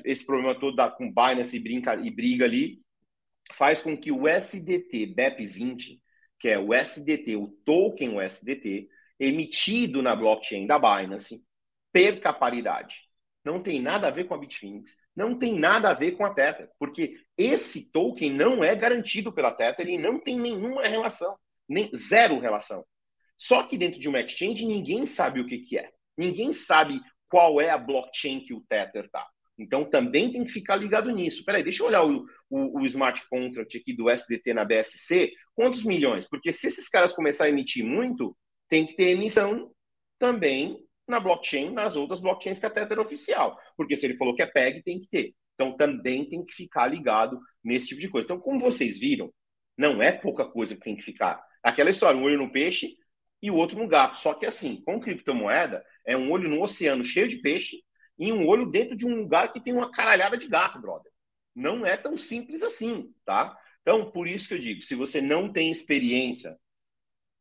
[0.04, 2.82] esse problema todo da, com Binance e, brinca, e briga ali,
[3.52, 6.00] faz com que o SDT BEP20,
[6.38, 8.88] que é o SDT, o token USDT,
[9.20, 11.44] emitido na blockchain da Binance,
[11.92, 13.07] perca paridade
[13.44, 16.34] não tem nada a ver com a Bitfinex, não tem nada a ver com a
[16.34, 21.36] Tether, porque esse token não é garantido pela Tether e não tem nenhuma relação,
[21.68, 22.84] nem zero relação.
[23.36, 25.90] Só que dentro de uma exchange ninguém sabe o que, que é.
[26.16, 29.26] Ninguém sabe qual é a blockchain que o Tether está.
[29.58, 31.44] Então também tem que ficar ligado nisso.
[31.44, 35.32] Peraí, deixa eu olhar o, o, o, smart contract aqui do SDT na BSC.
[35.54, 36.28] Quantos milhões?
[36.28, 38.36] Porque se esses caras começarem a emitir muito,
[38.68, 39.72] tem que ter emissão
[40.18, 43.58] também na blockchain, nas outras blockchains que a Tether é oficial.
[43.76, 45.34] Porque se ele falou que é PEG, tem que ter.
[45.54, 48.26] Então também tem que ficar ligado nesse tipo de coisa.
[48.26, 49.32] Então, como vocês viram,
[49.76, 51.42] não é pouca coisa que tem que ficar.
[51.62, 52.96] Aquela história, um olho no peixe
[53.42, 54.18] e o outro no gato.
[54.18, 57.82] Só que assim, com criptomoeda, é um olho no oceano cheio de peixe
[58.18, 61.10] e um olho dentro de um lugar que tem uma caralhada de gato, brother.
[61.54, 63.56] Não é tão simples assim, tá?
[63.82, 66.56] Então, por isso que eu digo, se você não tem experiência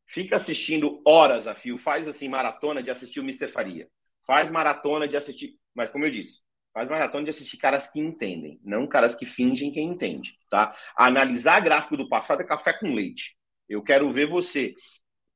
[0.08, 3.50] fica assistindo horas a fio, faz assim maratona de assistir o Mr.
[3.50, 3.88] Faria.
[4.26, 6.40] Faz maratona de assistir, mas como eu disse,
[6.72, 10.76] faz maratona de assistir caras que entendem, não caras que fingem que entende, tá?
[10.96, 13.36] Analisar gráfico do passado é café com leite.
[13.68, 14.74] Eu quero ver você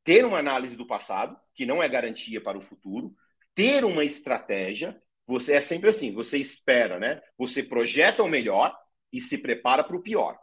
[0.04, 3.14] ter uma análise do passado, que não é garantia para o futuro,
[3.54, 7.20] ter uma estratégia, você é sempre assim, você espera, né?
[7.38, 8.76] Você projeta o melhor
[9.12, 10.38] e se prepara para o pior.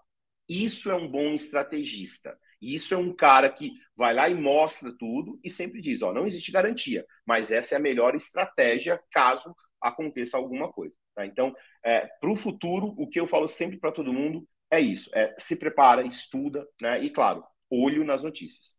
[0.48, 2.38] Isso é um bom estrategista.
[2.62, 6.26] Isso é um cara que vai lá e mostra tudo e sempre diz: ó, não
[6.28, 10.98] existe garantia, mas essa é a melhor estratégia caso aconteça alguma coisa.
[11.16, 11.26] Tá?
[11.26, 11.54] Então,
[11.84, 15.34] é, para o futuro, o que eu falo sempre para todo mundo é isso: é,
[15.38, 17.02] se prepara, estuda, né?
[17.04, 18.78] E claro, olho nas notícias.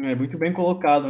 [0.00, 1.06] É muito bem colocado,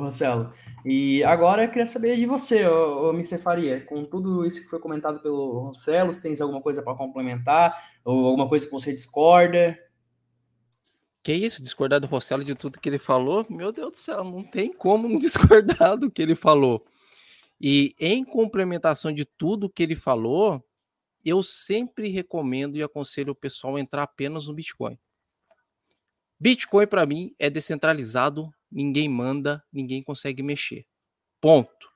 [0.00, 0.52] Marcelo.
[0.84, 3.38] E agora eu queria saber de você, o Mr.
[3.38, 7.74] Faria, com tudo isso que foi comentado pelo Marcelo, se tem alguma coisa para complementar,
[8.04, 9.78] ou alguma coisa que você discorda?
[11.24, 13.46] Que isso, discordar do Rossello de tudo que ele falou?
[13.48, 16.86] Meu Deus do céu, não tem como discordar do que ele falou.
[17.58, 20.62] E em complementação de tudo que ele falou,
[21.24, 24.98] eu sempre recomendo e aconselho o pessoal a entrar apenas no Bitcoin.
[26.38, 30.84] Bitcoin, para mim, é descentralizado, ninguém manda, ninguém consegue mexer.
[31.40, 31.88] Ponto.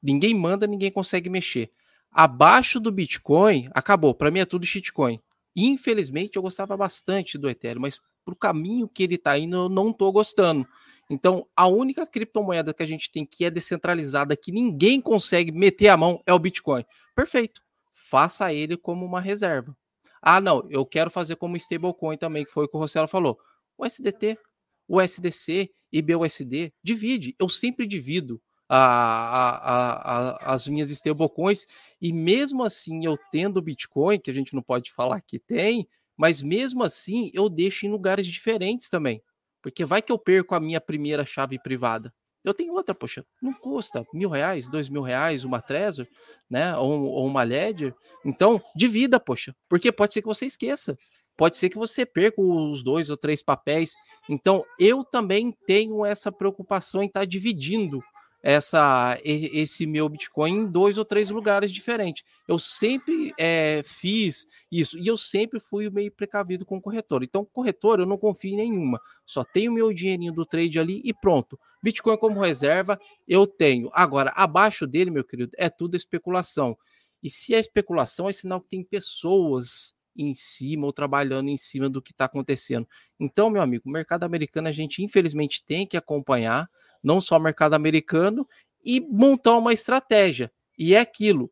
[0.00, 1.72] Ninguém manda, ninguém consegue mexer.
[2.08, 4.14] Abaixo do Bitcoin, acabou.
[4.14, 5.20] Para mim é tudo shitcoin.
[5.56, 9.68] Infelizmente, eu gostava bastante do Ethereum, mas para o caminho que ele está indo, eu
[9.68, 10.66] não estou gostando.
[11.08, 15.88] Então, a única criptomoeda que a gente tem que é descentralizada, que ninguém consegue meter
[15.88, 16.84] a mão, é o Bitcoin.
[17.14, 17.62] Perfeito.
[17.94, 19.74] Faça ele como uma reserva.
[20.20, 23.38] Ah, não, eu quero fazer como stablecoin também, que foi o que o Rossello falou.
[23.78, 24.38] O SDT,
[24.86, 27.34] o SDC e BUSD, divide.
[27.38, 31.64] Eu sempre divido a, a, a, as minhas stablecoins
[32.00, 36.42] e mesmo assim eu tendo Bitcoin, que a gente não pode falar que tem, mas
[36.42, 39.22] mesmo assim eu deixo em lugares diferentes também.
[39.62, 42.12] Porque vai que eu perco a minha primeira chave privada.
[42.44, 46.06] Eu tenho outra, poxa, não custa mil reais, dois mil reais, uma Trezor,
[46.48, 46.76] né?
[46.76, 47.94] Ou, ou uma Ledger.
[48.24, 50.96] Então, divida, poxa, porque pode ser que você esqueça.
[51.36, 53.94] Pode ser que você perca os dois ou três papéis.
[54.28, 58.02] Então, eu também tenho essa preocupação em estar tá dividindo
[58.42, 62.24] essa esse meu Bitcoin em dois ou três lugares diferentes.
[62.46, 67.22] Eu sempre é, fiz isso e eu sempre fui meio precavido com o corretor.
[67.22, 69.00] Então, corretor eu não confio em nenhuma.
[69.26, 71.58] Só tenho meu dinheirinho do trade ali e pronto.
[71.82, 73.90] Bitcoin como reserva eu tenho.
[73.92, 76.76] Agora, abaixo dele, meu querido, é tudo especulação.
[77.22, 81.88] E se é especulação, é sinal que tem pessoas em cima ou trabalhando em cima
[81.88, 82.86] do que está acontecendo.
[83.18, 86.68] Então, meu amigo, o mercado americano a gente infelizmente tem que acompanhar,
[87.02, 88.46] não só o mercado americano,
[88.84, 90.52] e montar uma estratégia.
[90.78, 91.50] E é aquilo.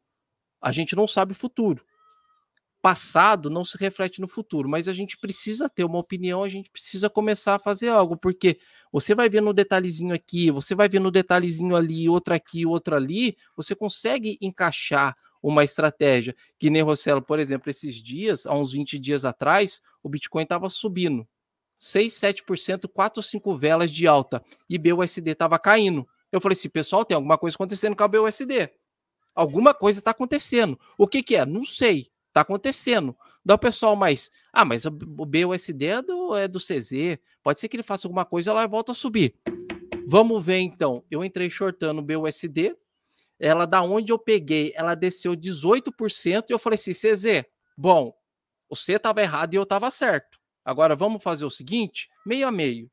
[0.61, 1.85] A gente não sabe o futuro.
[2.81, 6.71] Passado não se reflete no futuro, mas a gente precisa ter uma opinião, a gente
[6.71, 8.59] precisa começar a fazer algo, porque
[8.93, 12.95] você vai ver no detalhezinho aqui, você vai ver no detalhezinho ali, outro aqui, outro
[12.95, 16.35] ali, você consegue encaixar uma estratégia.
[16.59, 20.69] Que nem Rossello, por exemplo, esses dias, há uns 20 dias atrás, o Bitcoin estava
[20.69, 21.27] subindo.
[21.79, 26.07] 6, 7%, 4 ou 5 velas de alta e BUSD estava caindo.
[26.33, 28.71] Eu falei assim, pessoal, tem alguma coisa acontecendo com a BUSD.
[29.35, 30.79] Alguma coisa está acontecendo.
[30.97, 31.45] O que, que é?
[31.45, 32.09] Não sei.
[32.29, 33.15] Está acontecendo.
[33.45, 34.31] Dá o pessoal mais.
[34.53, 37.19] Ah, mas o BUSD é do, é do CZ.
[37.43, 39.35] Pode ser que ele faça alguma coisa e ela volta a subir.
[40.07, 41.05] Vamos ver então.
[41.11, 42.75] Eu entrei shortando o BUSD.
[43.39, 46.45] Ela, da onde eu peguei, ela desceu 18%.
[46.49, 47.45] E eu falei assim, CZ,
[47.77, 48.15] bom,
[48.69, 50.39] você estava errado e eu estava certo.
[50.65, 52.91] Agora vamos fazer o seguinte: meio a meio.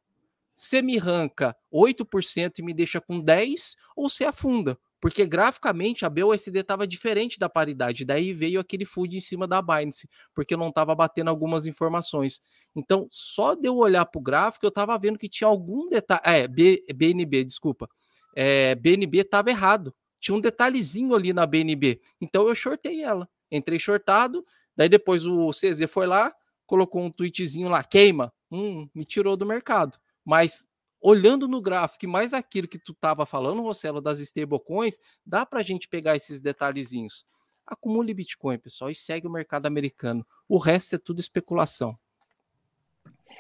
[0.56, 4.78] Você me arranca 8% e me deixa com 10%, ou você afunda.
[5.02, 8.06] Porque graficamente a BUSD estava diferente da paridade.
[8.06, 12.40] Daí veio aquele food em cima da Binance, porque não estava batendo algumas informações.
[12.74, 16.22] Então, só de eu olhar para o gráfico, eu estava vendo que tinha algum detalhe.
[16.24, 17.90] É, B, BNB, desculpa.
[18.34, 19.94] É, BNB estava errado.
[20.24, 22.00] Tinha um detalhezinho ali na BNB.
[22.22, 23.28] Então eu shortei ela.
[23.52, 24.46] Entrei shortado.
[24.74, 26.34] Daí depois o CZ foi lá,
[26.66, 28.34] colocou um tweetzinho lá, queima.
[28.50, 30.00] Hum, me tirou do mercado.
[30.24, 30.70] Mas
[31.02, 35.64] olhando no gráfico mais aquilo que tu estava falando, Rossello, das stablecoins, dá para a
[35.64, 37.26] gente pegar esses detalhezinhos.
[37.68, 40.26] Acumule Bitcoin, pessoal, e segue o mercado americano.
[40.48, 42.00] O resto é tudo especulação.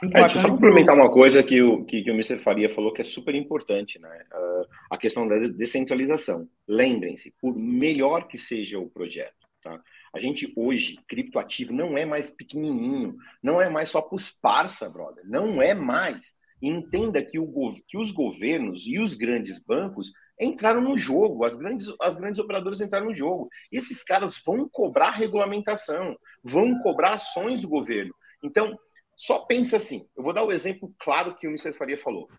[0.01, 2.37] É, deixa eu só complementar uma coisa que o, que, que o Mr.
[2.37, 4.23] Faria falou que é super importante, né?
[4.33, 6.47] Uh, a questão da descentralização.
[6.67, 9.79] Lembrem-se, por melhor que seja o projeto, tá?
[10.13, 14.89] A gente hoje, criptoativo, não é mais pequenininho, não é mais só para os parça,
[14.89, 20.81] brother, não é mais entenda que, o, que os governos e os grandes bancos entraram
[20.81, 23.49] no jogo, as grandes, as grandes operadoras entraram no jogo.
[23.71, 28.13] Esses caras vão cobrar regulamentação, vão cobrar ações do governo.
[28.41, 28.77] Então,
[29.15, 31.73] só pensa assim, eu vou dar o exemplo claro que o Mr.
[31.73, 32.29] Faria falou.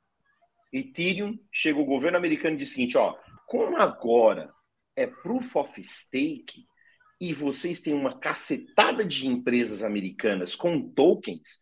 [0.73, 3.17] Ethereum, chega o governo americano e diz o seguinte, ó,
[3.47, 4.53] como agora
[4.97, 6.67] é proof of stake
[7.21, 11.59] e vocês têm uma cacetada de empresas americanas com tokens,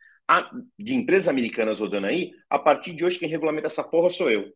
[0.78, 4.52] de empresas americanas rodando aí, a partir de hoje quem regulamenta essa porra sou eu.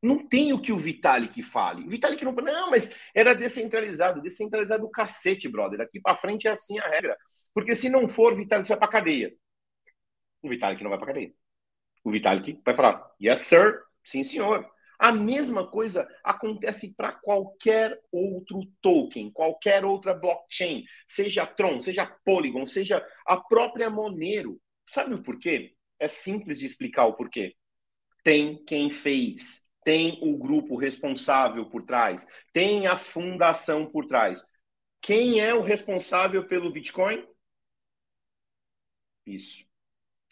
[0.00, 1.84] Não tem o que o Vitalik fale.
[1.84, 2.32] O Vitalik não.
[2.32, 4.22] Não, mas era descentralizado.
[4.22, 5.78] Descentralizado o cacete, brother.
[5.78, 7.16] Daqui para frente é assim a regra.
[7.58, 9.34] Porque se não for, o Vitalik vai para cadeia.
[10.40, 11.34] O Vitalik não vai para cadeia.
[12.04, 13.82] O Vitalik vai falar: Yes, sir.
[14.04, 14.64] Sim, senhor.
[14.96, 22.64] A mesma coisa acontece para qualquer outro token, qualquer outra blockchain, seja Tron, seja Polygon,
[22.64, 24.60] seja a própria Monero.
[24.88, 25.74] Sabe o porquê?
[25.98, 27.56] É simples de explicar o porquê.
[28.22, 34.44] Tem quem fez, tem o grupo responsável por trás, tem a fundação por trás.
[35.00, 37.26] Quem é o responsável pelo Bitcoin?
[39.28, 39.64] Isso.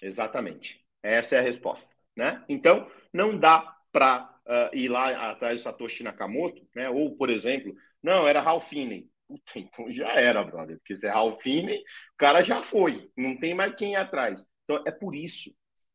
[0.00, 0.84] Exatamente.
[1.02, 2.44] Essa é a resposta, né?
[2.48, 6.88] Então, não dá para uh, ir lá atrás do Satoshi Nakamoto, né?
[6.90, 9.08] Ou, por exemplo, não, era Ralph Finney.
[9.28, 13.36] Puta, então já era, brother, porque se é Ralph Finney, o cara já foi, não
[13.36, 14.44] tem mais quem ir atrás.
[14.64, 15.50] Então é por isso,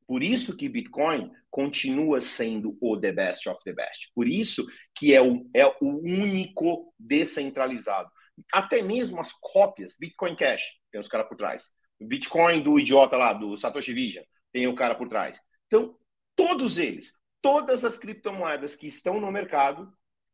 [0.08, 4.12] por isso que Bitcoin continua sendo o the best of the best.
[4.14, 8.10] Por isso que é o, é o único descentralizado.
[8.54, 11.72] Até mesmo as cópias, Bitcoin Cash, tem os caras por trás.
[12.06, 15.41] Bitcoin do idiota lá, do Satoshi Vision, tem o cara por trás.
[15.68, 15.97] Então,
[16.36, 19.91] todos eles, todas as criptomoedas que estão no mercado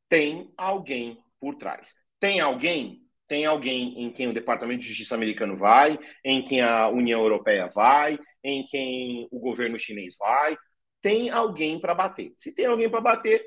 [0.10, 1.94] tem alguém por trás.
[2.20, 3.04] Tem alguém?
[3.28, 7.68] Tem alguém em quem o Departamento de Justiça americano vai, em quem a União Europeia
[7.68, 10.58] vai, em quem o governo chinês vai.
[11.02, 12.34] Tem alguém para bater.
[12.38, 13.46] Se tem alguém para bater,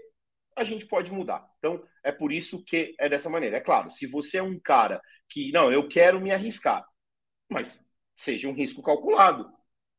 [0.55, 1.47] a gente pode mudar.
[1.59, 3.57] Então, é por isso que é dessa maneira.
[3.57, 6.85] É claro, se você é um cara que, não, eu quero me arriscar,
[7.49, 7.83] mas
[8.21, 9.51] seja um risco calculado.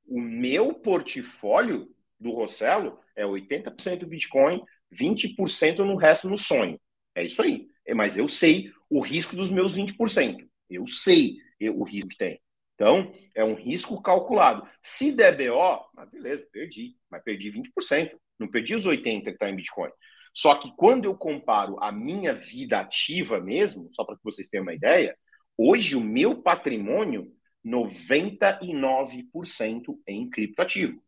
[0.06, 4.64] O meu portfólio do Rossello é 80% Bitcoin,
[4.94, 6.80] 20% no resto no sonho.
[7.16, 7.68] É isso aí.
[7.86, 10.48] É, mas eu sei o risco dos meus 20%.
[10.70, 11.38] Eu sei
[11.74, 12.40] o risco que tem.
[12.76, 14.68] Então, é um risco calculado.
[14.84, 16.96] Se der BO, ah, beleza, perdi.
[17.10, 18.12] Mas perdi 20%.
[18.40, 19.90] Não perdi os 80% que está em Bitcoin.
[20.34, 24.64] Só que quando eu comparo a minha vida ativa mesmo, só para que vocês tenham
[24.64, 25.18] uma ideia,
[25.58, 27.32] hoje o meu patrimônio,
[27.66, 31.02] 99% em criptoativo.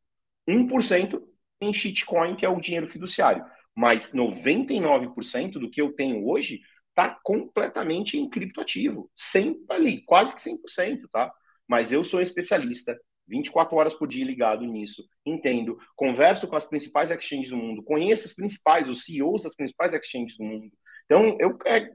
[0.48, 1.22] 1%
[1.62, 3.46] em shitcoin, que é o dinheiro fiduciário.
[3.76, 9.10] Mas 99% do que eu tenho hoje está completamente em criptoativo.
[9.16, 11.34] Sempre ali, quase que 100%, tá?
[11.68, 17.10] Mas eu sou especialista, 24 horas por dia ligado nisso, entendo, converso com as principais
[17.10, 20.72] exchanges do mundo, conheço os principais, os CEOs das principais exchanges do mundo.
[21.06, 21.92] Então, eu, é,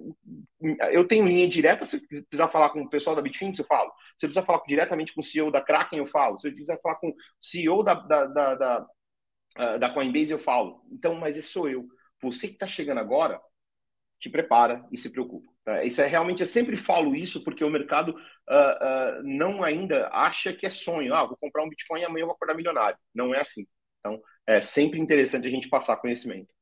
[0.92, 3.90] eu tenho linha direta, se precisar falar com o pessoal da Bitfinex, eu falo.
[4.18, 6.38] Se precisar falar diretamente com o CEO da Kraken, eu falo.
[6.38, 8.86] Se quiser falar com o CEO da, da, da, da
[9.58, 11.86] ah, da Coinbase eu falo, então, mas esse sou eu.
[12.22, 13.40] Você que está chegando agora,
[14.20, 15.52] te prepara e se preocupa.
[15.66, 18.12] É, isso é realmente, eu sempre falo isso porque o mercado uh,
[19.20, 21.14] uh, não ainda acha que é sonho.
[21.14, 22.98] Ah, vou comprar um Bitcoin e amanhã eu vou acordar milionário.
[23.14, 23.66] Não é assim.
[24.00, 26.54] Então, é sempre interessante a gente passar conhecimento.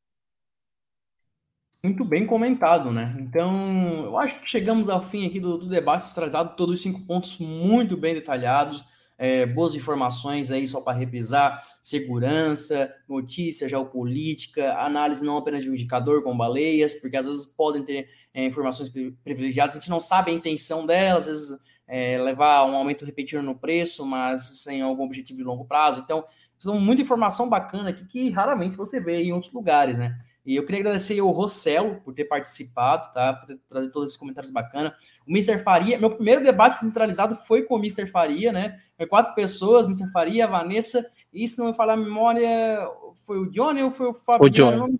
[1.82, 3.16] Muito bem comentado, né?
[3.20, 7.00] Então, eu acho que chegamos ao fim aqui do, do debate centralizado, todos os cinco
[7.06, 8.84] pontos muito bem detalhados,
[9.18, 15.74] é, boas informações aí só para revisar, segurança, notícia, geopolítica, análise não apenas de um
[15.74, 18.90] indicador com baleias, porque às vezes podem ter é, informações
[19.22, 23.42] privilegiadas, a gente não sabe a intenção delas, às vezes é, levar um aumento repetido
[23.42, 26.00] no preço, mas sem algum objetivo de longo prazo.
[26.00, 26.24] Então,
[26.58, 30.18] são muita informação bacana aqui que raramente você vê em outros lugares, né?
[30.46, 33.32] E eu queria agradecer ao Rossello por ter participado, tá?
[33.32, 34.92] Por ter trazido todos esses comentários bacanas.
[35.26, 35.58] O Mr.
[35.58, 38.06] Faria, meu primeiro debate centralizado foi com o Mr.
[38.06, 38.80] Faria, né?
[38.96, 40.08] Foi quatro pessoas, Mr.
[40.12, 42.88] Faria, a Vanessa, e se não me falar a memória,
[43.26, 44.46] foi o Johnny ou foi o Fábio?
[44.46, 44.98] O Johnny.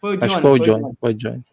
[0.00, 0.24] Foi o Johnny.
[0.24, 0.96] Acho que foi o Johnny.
[1.00, 1.44] Foi o Johnny.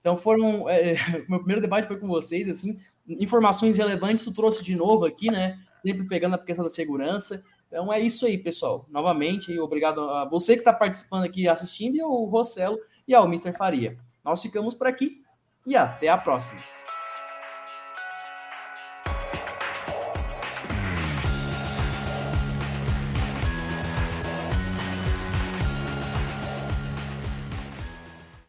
[0.00, 0.68] Então foram.
[0.68, 0.94] É,
[1.28, 5.58] meu primeiro debate foi com vocês, assim, informações relevantes, tu trouxe de novo aqui, né?
[5.84, 7.42] Sempre pegando a questão da segurança.
[7.72, 8.84] Então é isso aí, pessoal.
[8.90, 13.50] Novamente, obrigado a você que está participando aqui, assistindo, e ao Rossello e ao Mr.
[13.54, 13.96] Faria.
[14.22, 15.22] Nós ficamos por aqui
[15.66, 16.60] e até a próxima.